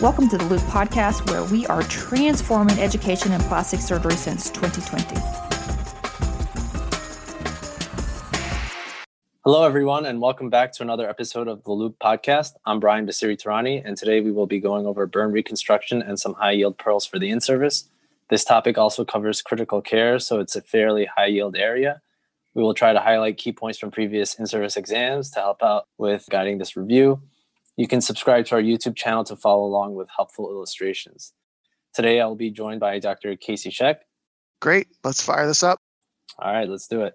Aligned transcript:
Welcome 0.00 0.30
to 0.30 0.38
the 0.38 0.46
Loupe 0.46 0.62
Podcast, 0.62 1.30
where 1.30 1.44
we 1.44 1.66
are 1.66 1.82
transforming 1.82 2.78
education 2.78 3.32
in 3.32 3.40
plastic 3.42 3.80
surgery 3.80 4.14
since 4.14 4.48
2020. 4.48 5.14
Hello, 9.44 9.62
everyone, 9.62 10.06
and 10.06 10.18
welcome 10.18 10.48
back 10.48 10.72
to 10.72 10.82
another 10.82 11.06
episode 11.06 11.48
of 11.48 11.62
the 11.64 11.72
Loupe 11.72 11.98
Podcast. 11.98 12.52
I'm 12.64 12.80
Brian 12.80 13.06
Bassiri-Tehrani, 13.06 13.82
and 13.84 13.94
today 13.94 14.22
we 14.22 14.32
will 14.32 14.46
be 14.46 14.58
going 14.58 14.86
over 14.86 15.06
burn 15.06 15.32
reconstruction 15.32 16.00
and 16.00 16.18
some 16.18 16.32
high 16.32 16.52
yield 16.52 16.78
pearls 16.78 17.04
for 17.04 17.18
the 17.18 17.28
in 17.28 17.42
service. 17.42 17.90
This 18.30 18.42
topic 18.42 18.78
also 18.78 19.04
covers 19.04 19.42
critical 19.42 19.82
care, 19.82 20.18
so 20.18 20.40
it's 20.40 20.56
a 20.56 20.62
fairly 20.62 21.10
high 21.14 21.26
yield 21.26 21.56
area. 21.56 22.00
We 22.54 22.62
will 22.62 22.72
try 22.72 22.94
to 22.94 23.00
highlight 23.00 23.36
key 23.36 23.52
points 23.52 23.78
from 23.78 23.90
previous 23.90 24.34
in 24.36 24.46
service 24.46 24.78
exams 24.78 25.30
to 25.32 25.40
help 25.40 25.62
out 25.62 25.88
with 25.98 26.24
guiding 26.30 26.56
this 26.56 26.74
review. 26.74 27.20
You 27.76 27.88
can 27.88 28.00
subscribe 28.00 28.46
to 28.46 28.56
our 28.56 28.62
YouTube 28.62 28.96
channel 28.96 29.24
to 29.24 29.36
follow 29.36 29.64
along 29.64 29.94
with 29.94 30.08
helpful 30.14 30.50
illustrations. 30.50 31.32
Today, 31.94 32.20
I 32.20 32.26
will 32.26 32.36
be 32.36 32.50
joined 32.50 32.80
by 32.80 32.98
Dr. 32.98 33.36
Casey 33.36 33.70
Sheck. 33.70 33.96
Great. 34.60 34.88
Let's 35.02 35.22
fire 35.22 35.46
this 35.46 35.62
up. 35.62 35.78
All 36.38 36.52
right, 36.52 36.68
let's 36.68 36.86
do 36.86 37.02
it. 37.02 37.14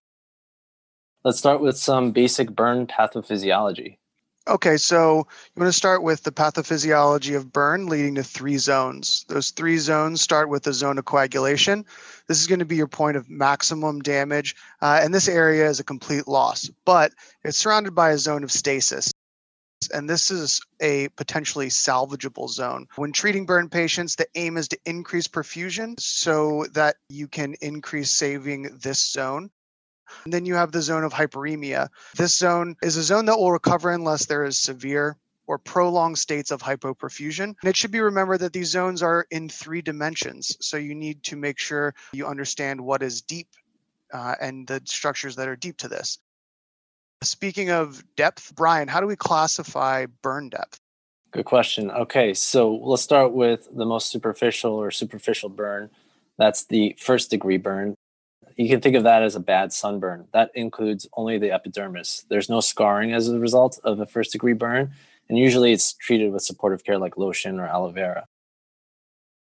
Let's 1.24 1.38
start 1.38 1.62
with 1.62 1.78
some 1.78 2.12
basic 2.12 2.52
burn 2.52 2.88
pathophysiology. 2.88 3.98
Okay, 4.48 4.78
so 4.78 5.28
you 5.56 5.60
want 5.60 5.70
to 5.70 5.78
start 5.78 6.04
with 6.04 6.22
the 6.22 6.32
pathophysiology 6.32 7.36
of 7.36 7.52
burn 7.52 7.88
leading 7.88 8.14
to 8.14 8.24
three 8.24 8.60
zones. 8.60 9.26
Those 9.28 9.50
three 9.50 9.80
zones 9.80 10.22
start 10.22 10.50
with 10.50 10.62
the 10.62 10.74
zone 10.74 11.00
of 11.00 11.06
coagulation. 11.06 11.84
This 12.28 12.40
is 12.40 12.46
going 12.46 12.60
to 12.60 12.66
be 12.66 12.76
your 12.76 12.88
point 12.88 13.18
of 13.18 13.28
maximum 13.28 14.02
damage, 14.02 14.56
uh, 14.84 15.00
and 15.02 15.16
this 15.16 15.28
area 15.28 15.68
is 15.68 15.80
a 15.80 15.84
complete 15.84 16.28
loss, 16.28 16.70
but 16.86 17.12
it's 17.44 17.58
surrounded 17.58 17.96
by 17.96 18.12
a 18.12 18.20
zone 18.20 18.44
of 18.44 18.52
stasis 18.52 19.12
and 19.90 20.10
this 20.10 20.32
is 20.32 20.62
a 20.82 21.10
potentially 21.10 21.68
salvageable 21.68 22.50
zone. 22.50 22.88
When 22.96 23.12
treating 23.12 23.46
burn 23.46 23.70
patients, 23.70 24.16
the 24.16 24.28
aim 24.36 24.58
is 24.58 24.68
to 24.70 24.80
increase 24.86 25.28
perfusion 25.28 26.00
so 26.00 26.66
that 26.74 26.96
you 27.10 27.28
can 27.28 27.56
increase 27.62 28.12
saving 28.12 28.78
this 28.82 29.00
zone. 29.00 29.50
And 30.24 30.34
then 30.34 30.46
you 30.46 30.56
have 30.56 30.72
the 30.72 30.82
zone 30.82 31.04
of 31.04 31.14
hyperemia. 31.14 31.90
This 32.16 32.36
zone 32.36 32.76
is 32.84 32.98
a 32.98 33.04
zone 33.04 33.26
that 33.26 33.38
will 33.38 33.52
recover 33.52 33.92
unless 33.92 34.26
there 34.26 34.46
is 34.46 34.58
severe 34.58 35.18
or 35.48 35.58
prolonged 35.58 36.18
states 36.18 36.52
of 36.52 36.62
hypoperfusion. 36.62 37.56
And 37.62 37.70
it 37.70 37.76
should 37.76 37.92
be 37.92 38.00
remembered 38.00 38.40
that 38.40 38.54
these 38.54 38.70
zones 38.70 39.04
are 39.04 39.28
in 39.32 39.50
three 39.50 39.82
dimensions. 39.82 40.58
So 40.60 40.78
you 40.78 40.96
need 40.96 41.24
to 41.24 41.36
make 41.36 41.60
sure 41.60 41.94
you 42.14 42.26
understand 42.26 42.82
what 42.82 43.04
is 43.04 43.22
deep 43.22 43.48
uh, 44.14 44.36
and 44.40 44.68
the 44.68 44.82
structures 44.86 45.36
that 45.36 45.48
are 45.48 45.56
deep 45.56 45.78
to 45.78 45.88
this. 45.88 46.20
Speaking 47.26 47.72
of 47.72 48.04
depth, 48.16 48.54
Brian, 48.56 48.88
how 48.88 49.02
do 49.02 49.08
we 49.08 49.16
classify 49.16 50.06
burn 50.22 50.50
depth? 50.50 50.80
Good 51.32 51.46
question. 51.46 51.92
Okay, 51.92 52.34
so 52.34 52.76
let's 52.76 53.02
start 53.02 53.34
with 53.34 53.68
the 53.76 53.86
most 53.86 54.12
superficial 54.12 54.74
or 54.74 54.92
superficial 54.92 55.50
burn. 55.50 55.90
That's 56.38 56.66
the 56.66 56.96
first 57.00 57.30
degree 57.30 57.58
burn. 57.58 57.96
You 58.56 58.70
can 58.70 58.80
think 58.80 58.96
of 58.96 59.04
that 59.04 59.24
as 59.24 59.36
a 59.36 59.40
bad 59.40 59.74
sunburn. 59.74 60.28
That 60.32 60.52
includes 60.56 61.08
only 61.18 61.38
the 61.38 61.52
epidermis. 61.52 62.26
There's 62.30 62.50
no 62.50 62.62
scarring 62.62 63.12
as 63.12 63.28
a 63.28 63.40
result 63.40 63.80
of 63.84 64.00
a 64.00 64.06
first 64.06 64.32
degree 64.32 64.54
burn, 64.54 64.94
and 65.28 65.38
usually 65.38 65.74
it's 65.74 65.94
treated 65.94 66.32
with 66.32 66.44
supportive 66.44 66.86
care 66.86 66.98
like 66.98 67.18
lotion 67.18 67.60
or 67.60 67.68
aloe 67.68 67.92
vera. 67.92 68.26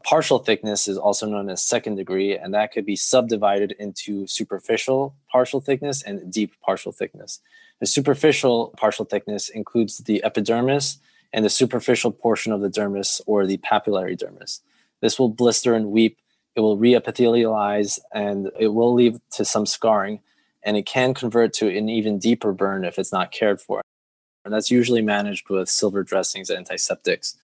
Partial 0.09 0.39
thickness 0.39 0.89
is 0.89 0.97
also 0.97 1.27
known 1.27 1.51
as 1.51 1.62
second 1.62 1.97
degree, 1.97 2.34
and 2.34 2.55
that 2.55 2.73
could 2.73 2.87
be 2.87 2.97
subdivided 2.97 3.73
into 3.73 4.27
superficial 4.27 5.15
partial 5.31 5.61
thickness 5.61 6.03
and 6.03 6.33
deep 6.33 6.55
partial 6.62 6.92
thickness. 6.92 7.41
The 7.81 7.87
superficial 7.87 8.73
partial 8.78 9.05
thickness 9.05 9.50
includes 9.50 9.98
the 9.98 10.25
epidermis 10.25 10.97
and 11.34 11.45
the 11.45 11.50
superficial 11.50 12.11
portion 12.11 12.53
of 12.53 12.62
the 12.62 12.70
dermis 12.70 13.20
or 13.27 13.45
the 13.45 13.59
papillary 13.59 14.19
dermis. 14.19 14.61
This 15.03 15.19
will 15.19 15.28
blister 15.28 15.75
and 15.75 15.91
weep, 15.91 16.17
it 16.56 16.61
will 16.61 16.78
reepithelialize, 16.78 17.98
and 18.11 18.50
it 18.59 18.69
will 18.69 18.94
lead 18.94 19.21
to 19.32 19.44
some 19.44 19.66
scarring, 19.66 20.21
and 20.62 20.78
it 20.78 20.87
can 20.87 21.12
convert 21.12 21.53
to 21.53 21.69
an 21.69 21.91
even 21.91 22.19
deeper 22.19 22.55
burn 22.55 22.87
if 22.87 22.99
it's 22.99 23.12
not 23.12 23.31
cared 23.31 23.61
for. 23.61 23.82
And 24.47 24.55
that's 24.55 24.71
usually 24.71 25.03
managed 25.03 25.50
with 25.50 25.69
silver 25.69 26.03
dressings 26.03 26.49
and 26.49 26.61
antiseptics. 26.61 27.37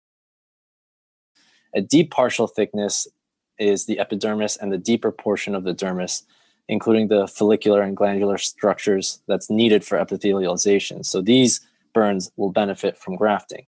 A 1.75 1.81
deep 1.81 2.11
partial 2.11 2.47
thickness 2.47 3.09
is 3.59 3.87
the 3.87 3.99
epidermis 3.99 4.57
and 4.57 4.73
the 4.73 4.79
deeper 4.79 5.11
portion 5.11 5.55
of 5.55 5.65
the 5.65 5.75
dermis, 5.75 6.23
including 6.69 7.09
the 7.09 7.27
follicular 7.27 7.83
and 7.83 7.97
glandular 7.97 8.39
structures 8.39 9.21
that's 9.27 9.51
needed 9.51 9.85
for 9.85 9.99
epithelialization. 9.99 11.05
So 11.05 11.21
these 11.21 11.61
burns 11.93 12.31
will 12.37 12.53
benefit 12.53 12.97
from 12.97 13.17
grafting. 13.17 13.67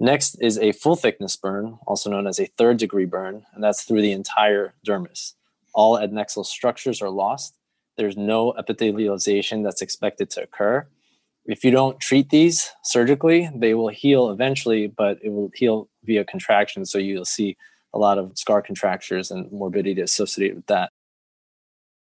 Next 0.00 0.36
is 0.36 0.58
a 0.58 0.72
full 0.72 0.94
thickness 0.94 1.36
burn, 1.36 1.78
also 1.86 2.10
known 2.10 2.26
as 2.26 2.38
a 2.38 2.46
third 2.46 2.76
degree 2.76 3.06
burn, 3.06 3.44
and 3.54 3.64
that's 3.64 3.82
through 3.82 4.02
the 4.02 4.12
entire 4.12 4.74
dermis. 4.86 5.34
All 5.74 5.98
adnexal 5.98 6.46
structures 6.46 7.02
are 7.02 7.10
lost. 7.10 7.56
There's 7.96 8.16
no 8.16 8.52
epithelialization 8.52 9.64
that's 9.64 9.82
expected 9.82 10.30
to 10.30 10.42
occur 10.42 10.86
if 11.48 11.64
you 11.64 11.70
don't 11.70 11.98
treat 11.98 12.28
these 12.28 12.70
surgically, 12.84 13.50
they 13.54 13.72
will 13.72 13.88
heal 13.88 14.30
eventually, 14.30 14.86
but 14.86 15.18
it 15.22 15.30
will 15.30 15.50
heal 15.54 15.88
via 16.04 16.22
contraction. 16.24 16.84
So 16.84 16.98
you'll 16.98 17.24
see 17.24 17.56
a 17.94 17.98
lot 17.98 18.18
of 18.18 18.36
scar 18.36 18.60
contractures 18.60 19.30
and 19.30 19.50
morbidity 19.50 20.02
associated 20.02 20.56
with 20.56 20.66
that. 20.66 20.92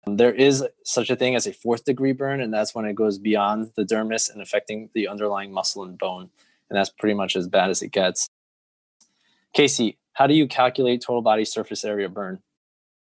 There 0.08 0.34
is 0.34 0.64
such 0.86 1.10
a 1.10 1.16
thing 1.18 1.36
as 1.36 1.48
a 1.48 1.54
fourth 1.54 1.84
degree 1.84 2.14
burn, 2.14 2.40
and 2.40 2.54
that's 2.54 2.74
when 2.74 2.86
it 2.86 2.96
goes 2.96 3.18
beyond 3.18 3.72
the 3.76 3.84
dermis 3.84 4.32
and 4.32 4.42
affecting 4.42 4.90
the 4.94 5.08
underlying 5.08 5.52
muscle 5.52 5.84
and 5.84 5.98
bone. 5.98 6.30
And 6.70 6.78
that's 6.78 6.90
pretty 6.90 7.16
much 7.16 7.36
as 7.36 7.48
bad 7.48 7.70
as 7.70 7.82
it 7.82 7.92
gets. 7.92 8.30
Casey, 9.54 9.98
how 10.14 10.28
do 10.28 10.34
you 10.34 10.48
calculate 10.48 11.02
total 11.02 11.22
body 11.22 11.44
surface 11.44 11.84
area 11.84 12.08
burn? 12.08 12.40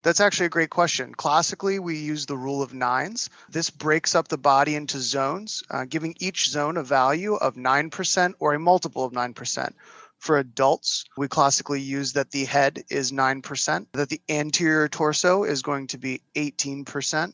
That's 0.05 0.19
actually 0.19 0.45
a 0.45 0.49
great 0.49 0.69
question. 0.69 1.15
Classically, 1.15 1.79
we 1.79 1.97
use 1.97 2.27
the 2.27 2.37
rule 2.37 2.61
of 2.61 2.75
nines. 2.75 3.27
This 3.49 3.71
breaks 3.71 4.13
up 4.13 4.27
the 4.27 4.37
body 4.37 4.75
into 4.75 4.99
zones, 4.99 5.63
uh, 5.71 5.85
giving 5.85 6.13
each 6.19 6.47
zone 6.47 6.77
a 6.77 6.83
value 6.83 7.33
of 7.33 7.55
9% 7.55 8.33
or 8.37 8.53
a 8.53 8.59
multiple 8.59 9.03
of 9.03 9.13
9%. 9.13 9.73
For 10.19 10.37
adults, 10.37 11.05
we 11.17 11.27
classically 11.27 11.81
use 11.81 12.13
that 12.13 12.29
the 12.29 12.45
head 12.45 12.83
is 12.87 13.11
9%, 13.11 13.87
that 13.93 14.09
the 14.09 14.21
anterior 14.29 14.87
torso 14.87 15.43
is 15.43 15.63
going 15.63 15.87
to 15.87 15.97
be 15.97 16.21
18%, 16.35 17.33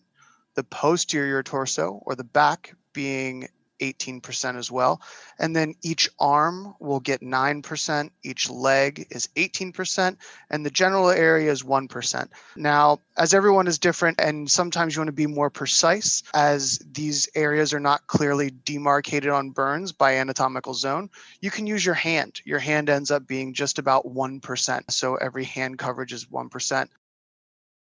the 0.55 0.63
posterior 0.63 1.43
torso 1.43 2.01
or 2.05 2.15
the 2.15 2.23
back 2.23 2.73
being 2.93 3.49
18% 3.81 4.57
as 4.57 4.71
well. 4.71 5.01
And 5.39 5.55
then 5.55 5.75
each 5.81 6.09
arm 6.19 6.75
will 6.79 6.99
get 6.99 7.21
9%, 7.21 8.09
each 8.23 8.49
leg 8.49 9.07
is 9.09 9.27
18%, 9.35 10.15
and 10.49 10.65
the 10.65 10.69
general 10.69 11.09
area 11.09 11.51
is 11.51 11.63
1%. 11.63 12.27
Now, 12.55 12.99
as 13.17 13.33
everyone 13.33 13.67
is 13.67 13.79
different, 13.79 14.19
and 14.21 14.49
sometimes 14.49 14.95
you 14.95 15.01
want 15.01 15.09
to 15.09 15.13
be 15.13 15.27
more 15.27 15.49
precise, 15.49 16.23
as 16.33 16.79
these 16.91 17.27
areas 17.35 17.73
are 17.73 17.79
not 17.79 18.07
clearly 18.07 18.51
demarcated 18.65 19.29
on 19.29 19.49
burns 19.49 19.91
by 19.91 20.15
anatomical 20.15 20.73
zone, 20.73 21.09
you 21.41 21.51
can 21.51 21.67
use 21.67 21.85
your 21.85 21.95
hand. 21.95 22.41
Your 22.45 22.59
hand 22.59 22.89
ends 22.89 23.11
up 23.11 23.27
being 23.27 23.53
just 23.53 23.79
about 23.79 24.05
1%. 24.05 24.91
So 24.91 25.15
every 25.15 25.43
hand 25.43 25.77
coverage 25.77 26.13
is 26.13 26.25
1%. 26.25 26.87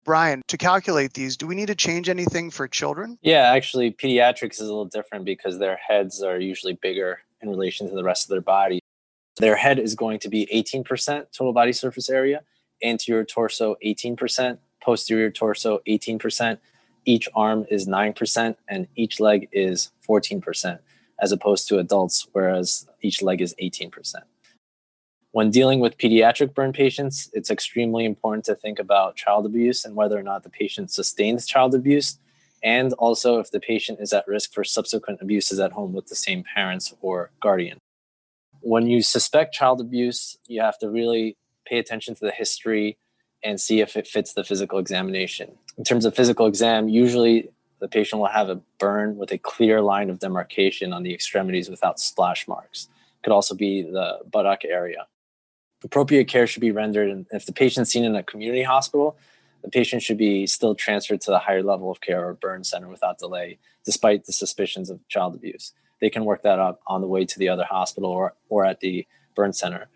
Brian, 0.06 0.44
to 0.48 0.58
calculate 0.58 1.14
these, 1.14 1.36
do 1.36 1.48
we 1.48 1.56
need 1.56 1.66
to 1.68 1.76
change 1.76 2.10
anything 2.10 2.52
for 2.52 2.68
children? 2.68 3.18
Yeah, 3.24 3.52
actually, 3.52 3.92
pediatrics 3.92 4.54
is 4.54 4.62
a 4.62 4.66
little 4.66 4.86
different 4.86 5.26
because 5.26 5.58
their 5.58 5.78
heads 5.78 6.22
are 6.22 6.40
usually 6.40 6.74
bigger 6.74 7.22
in 7.42 7.50
relation 7.50 7.90
to 7.90 7.96
the 7.96 8.04
rest 8.04 8.26
of 8.26 8.30
their 8.30 8.42
body. 8.42 8.80
Their 9.38 9.56
head 9.56 9.80
is 9.80 9.96
going 9.96 10.20
to 10.20 10.30
be 10.30 10.48
18% 10.54 11.26
total 11.36 11.54
body 11.54 11.74
surface 11.74 12.10
area, 12.10 12.44
anterior 12.84 13.26
torso 13.26 13.76
18%, 13.84 14.60
posterior 14.82 15.32
torso 15.32 15.80
18%, 15.88 16.60
each 17.06 17.28
arm 17.36 17.66
is 17.70 17.88
9%, 17.88 18.56
and 18.68 18.88
each 18.96 19.20
leg 19.20 19.48
is 19.52 19.92
14%, 20.08 20.80
as 21.20 21.32
opposed 21.32 21.68
to 21.68 21.80
adults, 21.80 22.28
whereas 22.32 22.88
each 23.02 23.22
leg 23.22 23.42
is 23.42 23.56
18%. 23.62 24.16
When 25.36 25.52
dealing 25.52 25.82
with 25.82 25.98
pediatric 25.98 26.54
burn 26.54 26.72
patients, 26.72 27.30
it's 27.34 27.52
extremely 27.52 28.06
important 28.06 28.46
to 28.46 28.56
think 28.56 28.80
about 28.80 29.18
child 29.18 29.46
abuse 29.46 29.84
and 29.84 29.94
whether 29.94 30.18
or 30.18 30.24
not 30.24 30.44
the 30.44 30.50
patient 30.50 30.92
sustains 30.92 31.46
child 31.46 31.76
abuse, 31.76 32.20
and 32.64 32.94
also 32.94 33.40
if 33.40 33.52
the 33.52 33.60
patient 33.60 34.00
is 34.00 34.14
at 34.14 34.26
risk 34.30 34.54
for 34.54 34.64
subsequent 34.64 35.20
abuses 35.22 35.60
at 35.60 35.74
home 35.74 35.92
with 35.92 36.08
the 36.08 36.16
same 36.16 36.46
parents 36.56 36.94
or 37.02 37.32
guardian. 37.42 37.80
When 38.62 38.88
you 38.88 39.02
suspect 39.02 39.54
child 39.54 39.82
abuse, 39.82 40.38
you 40.48 40.62
have 40.62 40.80
to 40.80 40.90
really 40.90 41.36
pay 41.66 41.80
attention 41.80 42.16
to 42.16 42.22
the 42.24 42.32
history 42.32 42.98
and 43.44 43.60
see 43.60 43.82
if 43.82 43.98
it 43.98 44.08
fits 44.08 44.36
the 44.36 44.46
physical 44.46 44.80
examination. 44.80 45.52
In 45.78 45.84
terms 45.84 46.06
of 46.06 46.16
physical 46.16 46.48
exam, 46.48 46.88
usually 46.88 47.50
the 47.82 47.90
patient 47.90 48.22
will 48.22 48.30
have 48.30 48.48
a 48.48 48.62
burn 48.80 49.18
with 49.18 49.34
a 49.34 49.38
clear 49.38 49.82
line 49.82 50.10
of 50.10 50.20
demarcation 50.20 50.94
on 50.94 51.04
the 51.04 51.14
extremities 51.14 51.70
without 51.70 52.00
splash 52.00 52.48
marks. 52.48 52.88
Could 53.22 53.34
also 53.34 53.54
be 53.54 53.82
the 53.82 54.20
buttock 54.32 54.64
area 54.64 55.08
appropriate 55.86 56.28
care 56.28 56.48
should 56.48 56.62
be 56.62 56.72
rendered. 56.72 57.10
And 57.10 57.26
if 57.32 57.46
the 57.46 57.54
patient's 57.54 57.92
seen 57.92 58.04
in 58.04 58.16
a 58.16 58.24
community 58.24 58.64
hospital, 58.64 59.18
the 59.64 59.70
patient 59.70 60.02
should 60.02 60.18
be 60.18 60.46
still 60.46 60.76
transferred 60.76 61.22
to 61.22 61.32
the 61.32 61.40
higher 61.40 61.64
level 61.64 61.90
of 61.90 62.02
care 62.02 62.28
or 62.28 62.34
burn 62.34 62.64
center 62.64 62.88
without 62.88 63.20
delay, 63.20 63.58
despite 63.86 64.26
the 64.26 64.34
suspicions 64.34 64.90
of 64.90 65.08
child 65.08 65.36
abuse. 65.36 65.74
They 66.02 66.10
can 66.10 66.26
work 66.26 66.42
that 66.44 66.60
up 66.60 66.82
on 66.88 67.02
the 67.02 67.08
way 67.08 67.26
to 67.26 67.40
the 67.40 67.50
other 67.50 67.64
hospital 67.64 68.10
or, 68.10 68.34
or 68.50 68.66
at 68.66 68.82
the 68.82 69.08
burn 69.36 69.54
center. 69.54 69.88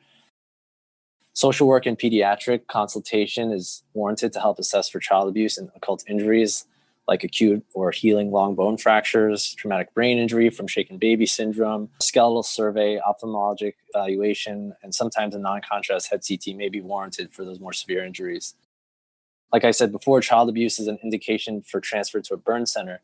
Social 1.34 1.68
work 1.68 1.86
and 1.86 1.98
pediatric 1.98 2.68
consultation 2.68 3.52
is 3.52 3.84
warranted 3.94 4.34
to 4.34 4.40
help 4.40 4.60
assess 4.60 4.90
for 4.90 5.00
child 5.00 5.28
abuse 5.30 5.58
and 5.58 5.70
occult 5.76 6.04
injuries 6.08 6.66
like 7.10 7.24
acute 7.24 7.66
or 7.74 7.90
healing 7.90 8.30
long 8.30 8.54
bone 8.54 8.78
fractures, 8.78 9.56
traumatic 9.56 9.92
brain 9.96 10.20
injury 10.20 10.52
from 10.52 10.68
shaken 10.68 11.00
baby 11.00 11.26
syndrome, 11.26 11.90
skeletal 12.00 12.44
survey, 12.44 13.00
ophthalmologic 13.00 13.74
evaluation, 13.92 14.76
and 14.84 14.94
sometimes 14.94 15.34
a 15.34 15.40
non 15.40 15.60
contrast 15.68 16.12
head 16.12 16.22
CT 16.26 16.56
may 16.56 16.70
be 16.70 16.82
warranted 16.82 17.34
for 17.34 17.44
those 17.44 17.60
more 17.60 17.74
severe 17.74 18.06
injuries. 18.06 18.54
Like 19.52 19.64
I 19.64 19.72
said 19.72 19.92
before, 19.92 20.22
child 20.22 20.50
abuse 20.50 20.78
is 20.78 20.88
an 20.88 21.00
indication 21.04 21.64
for 21.64 21.82
transfer 21.82 22.22
to 22.22 22.36
a 22.36 22.38
burn 22.38 22.68
center. 22.68 23.02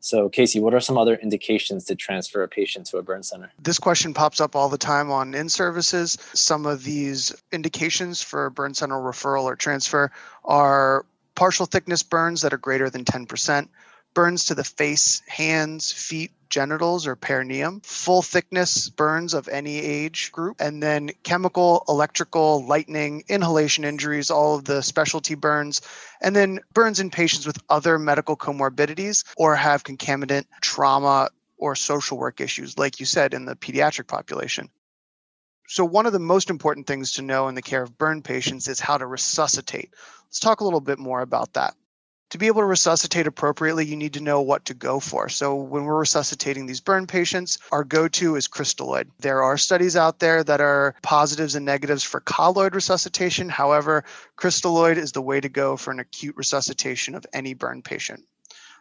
So, 0.00 0.28
Casey, 0.28 0.60
what 0.60 0.74
are 0.74 0.80
some 0.80 0.98
other 0.98 1.14
indications 1.14 1.84
to 1.84 1.94
transfer 1.94 2.42
a 2.42 2.48
patient 2.48 2.86
to 2.88 2.98
a 2.98 3.02
burn 3.02 3.22
center? 3.22 3.52
This 3.62 3.78
question 3.78 4.12
pops 4.12 4.40
up 4.40 4.54
all 4.54 4.68
the 4.68 4.76
time 4.76 5.10
on 5.10 5.32
in 5.32 5.48
services. 5.48 6.18
Some 6.34 6.66
of 6.66 6.84
these 6.84 7.32
indications 7.52 8.20
for 8.20 8.50
burn 8.50 8.74
center 8.74 8.96
referral 8.96 9.44
or 9.44 9.56
transfer 9.56 10.10
are 10.44 11.06
partial 11.34 11.66
thickness 11.66 12.02
burns 12.02 12.42
that 12.42 12.52
are 12.52 12.58
greater 12.58 12.90
than 12.90 13.04
10%, 13.04 13.68
burns 14.14 14.46
to 14.46 14.54
the 14.54 14.64
face, 14.64 15.22
hands, 15.26 15.92
feet, 15.92 16.32
genitals, 16.50 17.06
or 17.06 17.16
perineum, 17.16 17.80
full 17.80 18.20
thickness 18.20 18.90
burns 18.90 19.32
of 19.32 19.48
any 19.48 19.78
age 19.78 20.30
group, 20.32 20.56
and 20.60 20.82
then 20.82 21.10
chemical, 21.22 21.82
electrical, 21.88 22.64
lightning, 22.66 23.24
inhalation 23.28 23.84
injuries, 23.84 24.30
all 24.30 24.56
of 24.56 24.64
the 24.64 24.82
specialty 24.82 25.34
burns, 25.34 25.80
and 26.20 26.36
then 26.36 26.60
burns 26.74 27.00
in 27.00 27.10
patients 27.10 27.46
with 27.46 27.62
other 27.70 27.98
medical 27.98 28.36
comorbidities 28.36 29.24
or 29.38 29.56
have 29.56 29.82
concomitant 29.82 30.46
trauma 30.60 31.30
or 31.56 31.74
social 31.74 32.18
work 32.18 32.40
issues, 32.40 32.76
like 32.76 33.00
you 33.00 33.06
said, 33.06 33.32
in 33.32 33.46
the 33.46 33.56
pediatric 33.56 34.06
population. 34.06 34.68
So, 35.68 35.86
one 35.86 36.04
of 36.04 36.12
the 36.12 36.18
most 36.18 36.50
important 36.50 36.86
things 36.86 37.12
to 37.12 37.22
know 37.22 37.48
in 37.48 37.54
the 37.54 37.62
care 37.62 37.82
of 37.82 37.96
burn 37.96 38.20
patients 38.20 38.68
is 38.68 38.78
how 38.78 38.98
to 38.98 39.06
resuscitate. 39.06 39.94
Let's 40.32 40.40
talk 40.40 40.62
a 40.62 40.64
little 40.64 40.80
bit 40.80 40.98
more 40.98 41.20
about 41.20 41.52
that. 41.52 41.74
To 42.30 42.38
be 42.38 42.46
able 42.46 42.62
to 42.62 42.66
resuscitate 42.66 43.26
appropriately, 43.26 43.84
you 43.84 43.96
need 43.96 44.14
to 44.14 44.22
know 44.22 44.40
what 44.40 44.64
to 44.64 44.72
go 44.72 44.98
for. 44.98 45.28
So, 45.28 45.54
when 45.54 45.84
we're 45.84 45.98
resuscitating 45.98 46.64
these 46.64 46.80
burn 46.80 47.06
patients, 47.06 47.58
our 47.70 47.84
go 47.84 48.08
to 48.08 48.36
is 48.36 48.48
crystalloid. 48.48 49.08
There 49.18 49.42
are 49.42 49.58
studies 49.58 49.94
out 49.94 50.20
there 50.20 50.42
that 50.42 50.62
are 50.62 50.94
positives 51.02 51.54
and 51.54 51.66
negatives 51.66 52.02
for 52.02 52.20
colloid 52.20 52.74
resuscitation. 52.74 53.50
However, 53.50 54.04
crystalloid 54.38 54.96
is 54.96 55.12
the 55.12 55.20
way 55.20 55.38
to 55.38 55.50
go 55.50 55.76
for 55.76 55.90
an 55.90 56.00
acute 56.00 56.34
resuscitation 56.38 57.14
of 57.14 57.26
any 57.34 57.52
burn 57.52 57.82
patient. 57.82 58.24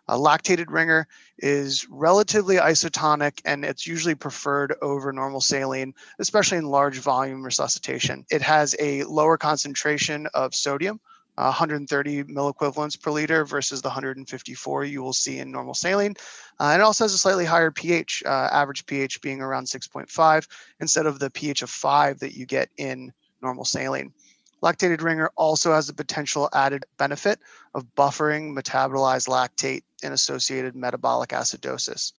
A 0.08 0.18
lactated 0.18 0.68
ringer 0.70 1.06
is 1.38 1.86
relatively 1.90 2.56
isotonic 2.56 3.42
and 3.44 3.66
it's 3.66 3.86
usually 3.86 4.16
preferred 4.16 4.74
over 4.82 5.12
normal 5.12 5.42
saline, 5.42 5.96
especially 6.18 6.60
in 6.60 6.66
large 6.68 7.00
volume 7.00 7.44
resuscitation. 7.44 8.26
It 8.32 8.42
has 8.42 8.74
a 8.80 9.04
lower 9.04 9.38
concentration 9.38 10.28
of 10.34 10.56
sodium, 10.56 11.02
130 11.36 12.24
milliequivalents 12.26 13.02
per 13.02 13.12
liter 13.12 13.46
versus 13.46 13.82
the 13.82 13.88
154 13.88 14.86
you 14.86 15.02
will 15.02 15.14
see 15.14 15.40
in 15.40 15.52
normal 15.52 15.74
saline. 15.74 16.16
Uh, 16.60 16.72
and 16.72 16.82
it 16.82 16.86
also 16.86 17.04
has 17.04 17.14
a 17.14 17.18
slightly 17.18 17.46
higher 17.46 17.72
pH, 17.72 18.24
uh, 18.26 18.50
average 18.52 18.86
pH 18.86 19.22
being 19.22 19.42
around 19.42 19.66
6.5 19.66 20.48
instead 20.80 21.06
of 21.06 21.20
the 21.20 21.30
pH 21.30 21.62
of 21.62 21.70
5 21.70 22.20
that 22.20 22.36
you 22.36 22.46
get 22.46 22.70
in 22.78 23.12
normal 23.42 23.66
saline. 23.66 24.14
Lactated 24.62 25.02
ringer 25.02 25.32
also 25.36 25.74
has 25.74 25.88
the 25.88 25.94
potential 25.94 26.48
added 26.54 26.86
benefit 26.98 27.40
of 27.74 27.96
buffering 27.96 28.56
metabolized 28.56 29.28
lactate 29.28 29.84
and 30.04 30.14
associated 30.14 30.76
metabolic 30.76 31.32
acidosis. 31.32 32.14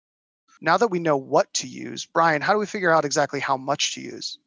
Now 0.61 0.77
that 0.77 0.91
we 0.91 0.99
know 0.99 1.17
what 1.17 1.53
to 1.55 1.69
use, 1.69 2.05
Brian, 2.05 2.43
how 2.43 2.53
do 2.53 2.59
we 2.59 2.67
figure 2.67 2.91
out 2.91 3.05
exactly 3.05 3.41
how 3.41 3.57
much 3.57 3.95
to 3.95 4.01
use? 4.01 4.39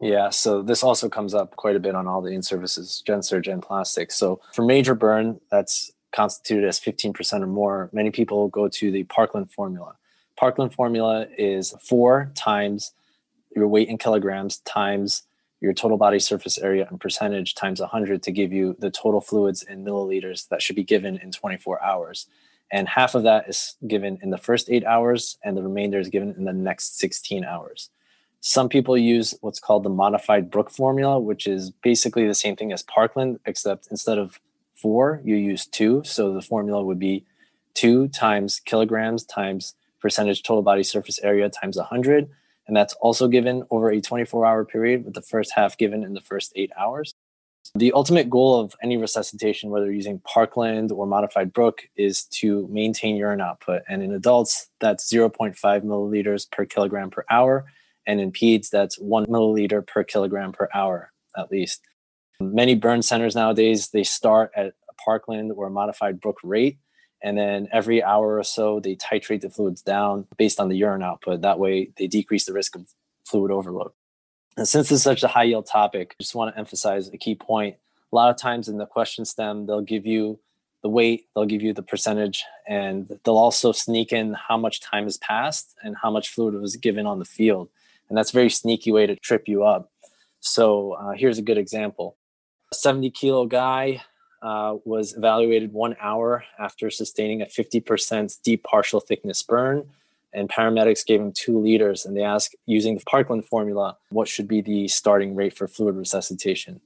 Yeah, 0.00 0.30
so 0.30 0.60
this 0.60 0.82
also 0.82 1.08
comes 1.08 1.34
up 1.34 1.56
quite 1.56 1.76
a 1.76 1.80
bit 1.80 1.94
on 1.94 2.06
all 2.06 2.20
the 2.20 2.32
in-services, 2.32 3.02
Gen 3.06 3.22
Surg 3.22 3.46
and 3.48 3.62
plastics. 3.62 4.16
So 4.16 4.40
for 4.52 4.64
major 4.64 4.94
burn, 4.94 5.40
that's 5.50 5.92
constituted 6.12 6.66
as 6.66 6.78
15% 6.80 7.42
or 7.42 7.46
more. 7.46 7.90
Many 7.92 8.10
people 8.10 8.48
go 8.48 8.68
to 8.68 8.90
the 8.90 9.04
Parkland 9.04 9.50
formula. 9.50 9.96
Parkland 10.36 10.74
formula 10.74 11.26
is 11.38 11.74
four 11.80 12.32
times 12.34 12.92
your 13.54 13.68
weight 13.68 13.88
in 13.88 13.98
kilograms 13.98 14.58
times 14.58 15.22
your 15.60 15.72
total 15.72 15.96
body 15.96 16.18
surface 16.18 16.58
area 16.58 16.86
and 16.90 17.00
percentage 17.00 17.54
times 17.54 17.80
100 17.80 18.22
to 18.22 18.30
give 18.30 18.52
you 18.52 18.76
the 18.80 18.90
total 18.90 19.20
fluids 19.20 19.62
in 19.62 19.84
milliliters 19.84 20.48
that 20.48 20.60
should 20.60 20.76
be 20.76 20.84
given 20.84 21.16
in 21.18 21.32
24 21.32 21.82
hours. 21.82 22.26
And 22.70 22.88
half 22.88 23.14
of 23.14 23.22
that 23.22 23.48
is 23.48 23.76
given 23.86 24.18
in 24.22 24.30
the 24.30 24.38
first 24.38 24.68
eight 24.68 24.84
hours, 24.84 25.38
and 25.44 25.56
the 25.56 25.62
remainder 25.62 25.98
is 25.98 26.08
given 26.08 26.34
in 26.36 26.44
the 26.44 26.52
next 26.52 26.98
16 26.98 27.44
hours. 27.44 27.90
Some 28.46 28.68
people 28.68 28.98
use 28.98 29.34
what's 29.40 29.58
called 29.58 29.84
the 29.84 29.88
modified 29.88 30.50
Brooke 30.50 30.70
formula, 30.70 31.18
which 31.18 31.46
is 31.46 31.70
basically 31.70 32.26
the 32.26 32.34
same 32.34 32.56
thing 32.56 32.74
as 32.74 32.82
Parkland, 32.82 33.40
except 33.46 33.88
instead 33.90 34.18
of 34.18 34.38
four, 34.74 35.22
you 35.24 35.34
use 35.34 35.64
two. 35.64 36.02
So 36.04 36.34
the 36.34 36.42
formula 36.42 36.84
would 36.84 36.98
be 36.98 37.24
two 37.72 38.08
times 38.08 38.60
kilograms 38.60 39.24
times 39.24 39.74
percentage 39.98 40.42
total 40.42 40.62
body 40.62 40.82
surface 40.82 41.18
area 41.20 41.48
times 41.48 41.78
100. 41.78 42.28
And 42.66 42.76
that's 42.76 42.92
also 43.00 43.28
given 43.28 43.62
over 43.70 43.90
a 43.90 44.02
24 44.02 44.44
hour 44.44 44.66
period, 44.66 45.06
with 45.06 45.14
the 45.14 45.22
first 45.22 45.52
half 45.56 45.78
given 45.78 46.04
in 46.04 46.12
the 46.12 46.20
first 46.20 46.52
eight 46.54 46.70
hours. 46.78 47.14
The 47.74 47.92
ultimate 47.92 48.28
goal 48.28 48.60
of 48.60 48.74
any 48.82 48.98
resuscitation, 48.98 49.70
whether 49.70 49.90
using 49.90 50.18
Parkland 50.18 50.92
or 50.92 51.06
modified 51.06 51.54
Brooke, 51.54 51.88
is 51.96 52.24
to 52.24 52.68
maintain 52.70 53.16
urine 53.16 53.40
output. 53.40 53.84
And 53.88 54.02
in 54.02 54.12
adults, 54.12 54.68
that's 54.80 55.10
0.5 55.10 55.56
milliliters 55.56 56.50
per 56.50 56.66
kilogram 56.66 57.08
per 57.08 57.24
hour 57.30 57.64
and 58.06 58.20
in 58.20 58.32
peds 58.32 58.68
that's 58.70 58.98
one 58.98 59.26
milliliter 59.26 59.86
per 59.86 60.04
kilogram 60.04 60.52
per 60.52 60.68
hour 60.74 61.12
at 61.36 61.50
least. 61.50 61.82
Many 62.40 62.74
burn 62.74 63.02
centers 63.02 63.34
nowadays 63.34 63.88
they 63.88 64.04
start 64.04 64.52
at 64.56 64.66
a 64.66 64.94
parkland 65.04 65.52
or 65.52 65.66
a 65.66 65.70
modified 65.70 66.20
brooke 66.20 66.40
rate 66.42 66.78
and 67.22 67.38
then 67.38 67.68
every 67.72 68.02
hour 68.02 68.38
or 68.38 68.44
so 68.44 68.80
they 68.80 68.94
titrate 68.96 69.40
the 69.40 69.50
fluids 69.50 69.82
down 69.82 70.26
based 70.36 70.60
on 70.60 70.68
the 70.68 70.76
urine 70.76 71.02
output. 71.02 71.40
That 71.40 71.58
way 71.58 71.90
they 71.96 72.06
decrease 72.06 72.44
the 72.44 72.52
risk 72.52 72.76
of 72.76 72.86
fluid 73.24 73.50
overload. 73.50 73.92
And 74.56 74.68
since 74.68 74.90
this 74.90 74.98
is 74.98 75.02
such 75.02 75.22
a 75.22 75.28
high 75.28 75.44
yield 75.44 75.66
topic 75.66 76.14
i 76.18 76.22
just 76.22 76.34
want 76.34 76.54
to 76.54 76.58
emphasize 76.58 77.08
a 77.08 77.16
key 77.16 77.34
point. 77.34 77.76
A 78.12 78.14
lot 78.14 78.30
of 78.30 78.36
times 78.36 78.68
in 78.68 78.78
the 78.78 78.86
question 78.86 79.24
stem 79.24 79.66
they'll 79.66 79.80
give 79.80 80.06
you 80.06 80.38
the 80.82 80.90
weight 80.90 81.26
they'll 81.34 81.46
give 81.46 81.62
you 81.62 81.72
the 81.72 81.82
percentage 81.82 82.44
and 82.68 83.18
they'll 83.24 83.38
also 83.38 83.72
sneak 83.72 84.12
in 84.12 84.34
how 84.34 84.58
much 84.58 84.80
time 84.80 85.04
has 85.04 85.16
passed 85.16 85.74
and 85.82 85.96
how 85.96 86.10
much 86.10 86.28
fluid 86.28 86.54
was 86.54 86.76
given 86.76 87.06
on 87.06 87.18
the 87.18 87.24
field 87.24 87.70
and 88.08 88.18
that's 88.18 88.30
a 88.30 88.34
very 88.34 88.50
sneaky 88.50 88.92
way 88.92 89.06
to 89.06 89.16
trip 89.16 89.48
you 89.48 89.64
up. 89.64 89.90
So 90.40 90.92
uh, 90.92 91.12
here's 91.12 91.38
a 91.38 91.42
good 91.42 91.58
example: 91.58 92.16
a 92.72 92.74
70 92.74 93.10
kilo 93.10 93.46
guy 93.46 94.02
uh, 94.44 94.76
was 94.84 95.16
evaluated 95.16 95.72
one 95.72 95.96
hour 96.00 96.44
after 96.58 96.90
sustaining 96.90 97.40
a 97.40 97.46
50% 97.46 98.42
deep 98.42 98.62
partial 98.62 99.00
thickness 99.00 99.42
burn. 99.42 99.88
And 100.34 100.48
paramedics 100.48 101.06
gave 101.06 101.20
him 101.20 101.32
two 101.32 101.58
liters, 101.58 102.04
and 102.04 102.16
they 102.16 102.22
asked, 102.24 102.56
using 102.66 102.96
the 102.96 103.04
Parkland 103.06 103.44
formula, 103.46 103.96
what 104.10 104.26
should 104.26 104.48
be 104.48 104.60
the 104.60 104.88
starting 104.88 105.36
rate 105.36 105.56
for 105.56 105.68
fluid 105.68 105.94
resuscitation. 105.94 106.80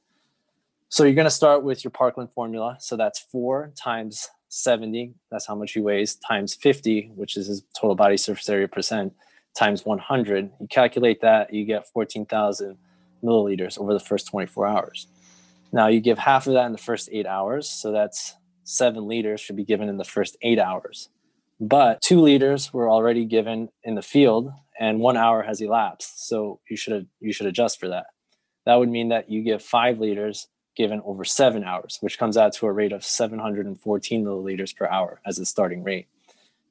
So 0.90 1.02
you're 1.04 1.14
going 1.14 1.25
to 1.25 1.30
start 1.30 1.64
with 1.64 1.82
your 1.82 1.90
Parkland 1.90 2.30
formula. 2.30 2.76
So 2.78 2.94
that's 2.94 3.18
four 3.18 3.72
times 3.75 4.28
70, 4.50 5.14
that's 5.30 5.46
how 5.46 5.54
much 5.54 5.72
he 5.72 5.80
weighs, 5.80 6.14
times 6.16 6.54
50, 6.54 7.12
which 7.14 7.37
is 7.37 7.48
his 7.48 7.62
total 7.78 7.94
body 7.94 8.16
surface 8.16 8.48
area 8.48 8.68
percent, 8.68 9.14
times 9.58 9.84
100. 9.84 10.50
You 10.60 10.68
calculate 10.68 11.20
that, 11.20 11.52
you 11.52 11.64
get 11.64 11.88
14,000 11.88 12.76
milliliters 13.22 13.78
over 13.78 13.92
the 13.92 14.00
first 14.00 14.28
24 14.28 14.66
hours. 14.66 15.06
Now 15.72 15.88
you 15.88 16.00
give 16.00 16.18
half 16.18 16.46
of 16.46 16.54
that 16.54 16.66
in 16.66 16.72
the 16.72 16.78
first 16.78 17.08
eight 17.12 17.26
hours, 17.26 17.68
so 17.68 17.92
that's 17.92 18.34
seven 18.64 19.06
liters 19.06 19.40
should 19.40 19.56
be 19.56 19.64
given 19.64 19.88
in 19.88 19.98
the 19.98 20.04
first 20.04 20.36
eight 20.42 20.58
hours. 20.58 21.08
But 21.60 22.00
two 22.00 22.20
liters 22.20 22.72
were 22.72 22.88
already 22.88 23.24
given 23.24 23.68
in 23.82 23.94
the 23.96 24.02
field, 24.02 24.50
and 24.78 25.00
one 25.00 25.16
hour 25.16 25.42
has 25.42 25.60
elapsed. 25.60 26.28
So 26.28 26.60
you 26.70 26.76
should 26.76 27.08
you 27.20 27.32
should 27.32 27.46
adjust 27.46 27.80
for 27.80 27.88
that. 27.88 28.06
That 28.64 28.76
would 28.76 28.88
mean 28.88 29.08
that 29.08 29.28
you 29.28 29.42
give 29.42 29.62
five 29.62 29.98
liters 29.98 30.46
given 30.76 31.02
over 31.04 31.24
seven 31.24 31.64
hours, 31.64 31.98
which 32.00 32.18
comes 32.18 32.36
out 32.36 32.52
to 32.54 32.66
a 32.66 32.72
rate 32.72 32.92
of 32.92 33.04
714 33.04 34.24
milliliters 34.24 34.74
per 34.74 34.86
hour 34.86 35.20
as 35.26 35.38
a 35.38 35.44
starting 35.44 35.82
rate 35.82 36.06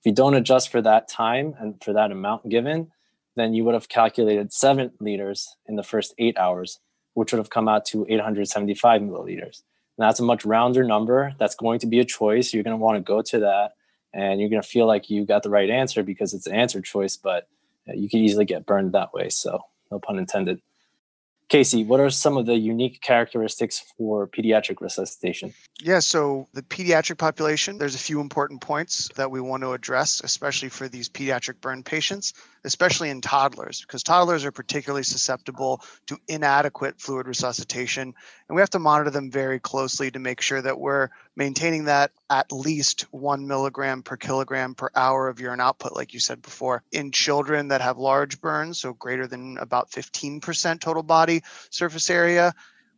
you 0.07 0.13
don't 0.13 0.33
adjust 0.33 0.69
for 0.69 0.81
that 0.81 1.07
time 1.07 1.53
and 1.59 1.83
for 1.83 1.93
that 1.93 2.11
amount 2.11 2.49
given, 2.49 2.91
then 3.35 3.53
you 3.53 3.63
would 3.65 3.73
have 3.73 3.89
calculated 3.89 4.51
seven 4.51 4.91
liters 4.99 5.55
in 5.67 5.75
the 5.75 5.83
first 5.83 6.15
eight 6.17 6.37
hours, 6.37 6.79
which 7.13 7.31
would 7.31 7.37
have 7.39 7.49
come 7.49 7.67
out 7.67 7.85
to 7.85 8.05
875 8.09 9.01
milliliters. 9.01 9.61
And 9.97 10.07
that's 10.07 10.19
a 10.19 10.23
much 10.23 10.45
rounder 10.45 10.83
number. 10.83 11.33
That's 11.37 11.55
going 11.55 11.79
to 11.79 11.87
be 11.87 11.99
a 11.99 12.05
choice. 12.05 12.53
You're 12.53 12.63
going 12.63 12.77
to 12.77 12.83
want 12.83 12.97
to 12.97 13.01
go 13.01 13.21
to 13.21 13.39
that 13.39 13.73
and 14.13 14.39
you're 14.39 14.49
going 14.49 14.61
to 14.61 14.67
feel 14.67 14.87
like 14.87 15.09
you 15.09 15.25
got 15.25 15.43
the 15.43 15.49
right 15.49 15.69
answer 15.69 16.03
because 16.03 16.33
it's 16.33 16.47
an 16.47 16.55
answer 16.55 16.81
choice, 16.81 17.17
but 17.17 17.47
you 17.93 18.09
can 18.09 18.19
easily 18.19 18.45
get 18.45 18.65
burned 18.65 18.93
that 18.93 19.13
way. 19.13 19.29
So, 19.29 19.61
no 19.91 19.99
pun 19.99 20.17
intended. 20.17 20.61
Casey, 21.49 21.85
what 21.85 22.01
are 22.01 22.09
some 22.09 22.35
of 22.35 22.45
the 22.45 22.57
unique 22.57 23.01
characteristics 23.01 23.93
for 23.97 24.27
pediatric 24.27 24.81
resuscitation? 24.81 25.53
Yeah, 25.81 25.99
so 25.99 26.47
the 26.53 26.61
pediatric 26.61 27.17
population, 27.17 27.77
there's 27.77 27.95
a 27.95 27.99
few 27.99 28.19
important 28.19 28.59
points 28.59 29.09
that 29.15 29.31
we 29.31 29.39
want 29.39 29.63
to 29.63 29.71
address, 29.71 30.21
especially 30.23 30.69
for 30.69 30.89
these 30.89 31.07
pediatric 31.07 31.61
burn 31.61 31.83
patients, 31.83 32.33
especially 32.67 33.09
in 33.09 33.21
toddlers, 33.21 33.81
because 33.81 34.03
toddlers 34.03 34.43
are 34.43 34.51
particularly 34.51 35.03
susceptible 35.03 35.81
to 36.05 36.17
inadequate 36.27 36.99
fluid 36.99 37.25
resuscitation. 37.25 38.13
And 38.47 38.55
we 38.55 38.61
have 38.61 38.69
to 38.71 38.79
monitor 38.79 39.09
them 39.09 39.31
very 39.31 39.59
closely 39.59 40.11
to 40.11 40.19
make 40.19 40.41
sure 40.41 40.61
that 40.61 40.79
we're 40.79 41.09
maintaining 41.35 41.85
that 41.85 42.11
at 42.29 42.51
least 42.51 43.01
one 43.11 43.47
milligram 43.47 44.03
per 44.03 44.17
kilogram 44.17 44.75
per 44.75 44.89
hour 44.95 45.29
of 45.29 45.39
urine 45.39 45.61
output, 45.61 45.95
like 45.95 46.13
you 46.13 46.19
said 46.19 46.41
before. 46.41 46.83
In 46.91 47.11
children 47.11 47.69
that 47.69 47.81
have 47.81 47.97
large 47.97 48.41
burns, 48.41 48.79
so 48.79 48.93
greater 48.93 49.27
than 49.27 49.57
about 49.57 49.89
15% 49.89 50.81
total 50.81 51.03
body 51.03 51.43
surface 51.69 52.09
area, 52.09 52.53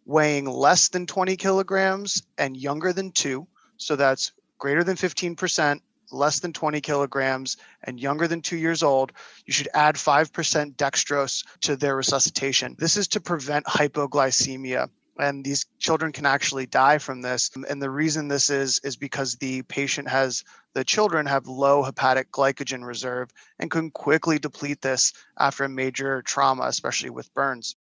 weighing 0.05 0.45
less 0.45 0.89
than 0.89 1.05
20 1.05 1.37
kilograms 1.37 2.23
and 2.39 2.57
younger 2.57 2.91
than 2.91 3.11
two, 3.11 3.47
so 3.77 3.95
that's 3.95 4.31
greater 4.57 4.83
than 4.83 4.97
15%, 4.97 5.79
less 6.11 6.39
than 6.39 6.53
20 6.53 6.81
kilograms, 6.81 7.57
and 7.83 7.99
younger 7.99 8.27
than 8.27 8.41
two 8.41 8.57
years 8.57 8.83
old, 8.83 9.11
you 9.45 9.53
should 9.53 9.69
add 9.73 9.95
5% 9.95 10.75
dextrose 10.75 11.45
to 11.61 11.75
their 11.75 11.95
resuscitation. 11.95 12.75
This 12.77 12.97
is 12.97 13.07
to 13.09 13.19
prevent 13.19 13.65
hypoglycemia. 13.65 14.89
And 15.19 15.43
these 15.43 15.65
children 15.79 16.13
can 16.13 16.25
actually 16.25 16.65
die 16.65 16.97
from 16.97 17.21
this. 17.21 17.51
And 17.69 17.81
the 17.81 17.89
reason 17.89 18.29
this 18.29 18.49
is, 18.49 18.79
is 18.85 18.95
because 18.95 19.35
the 19.35 19.63
patient 19.63 20.07
has, 20.07 20.45
the 20.73 20.85
children 20.85 21.25
have 21.25 21.45
low 21.45 21.83
hepatic 21.83 22.31
glycogen 22.31 22.85
reserve 22.85 23.29
and 23.59 23.69
can 23.69 23.91
quickly 23.91 24.39
deplete 24.39 24.81
this 24.81 25.11
after 25.37 25.65
a 25.65 25.69
major 25.69 26.21
trauma, 26.21 26.63
especially 26.63 27.09
with 27.09 27.33
burns 27.33 27.75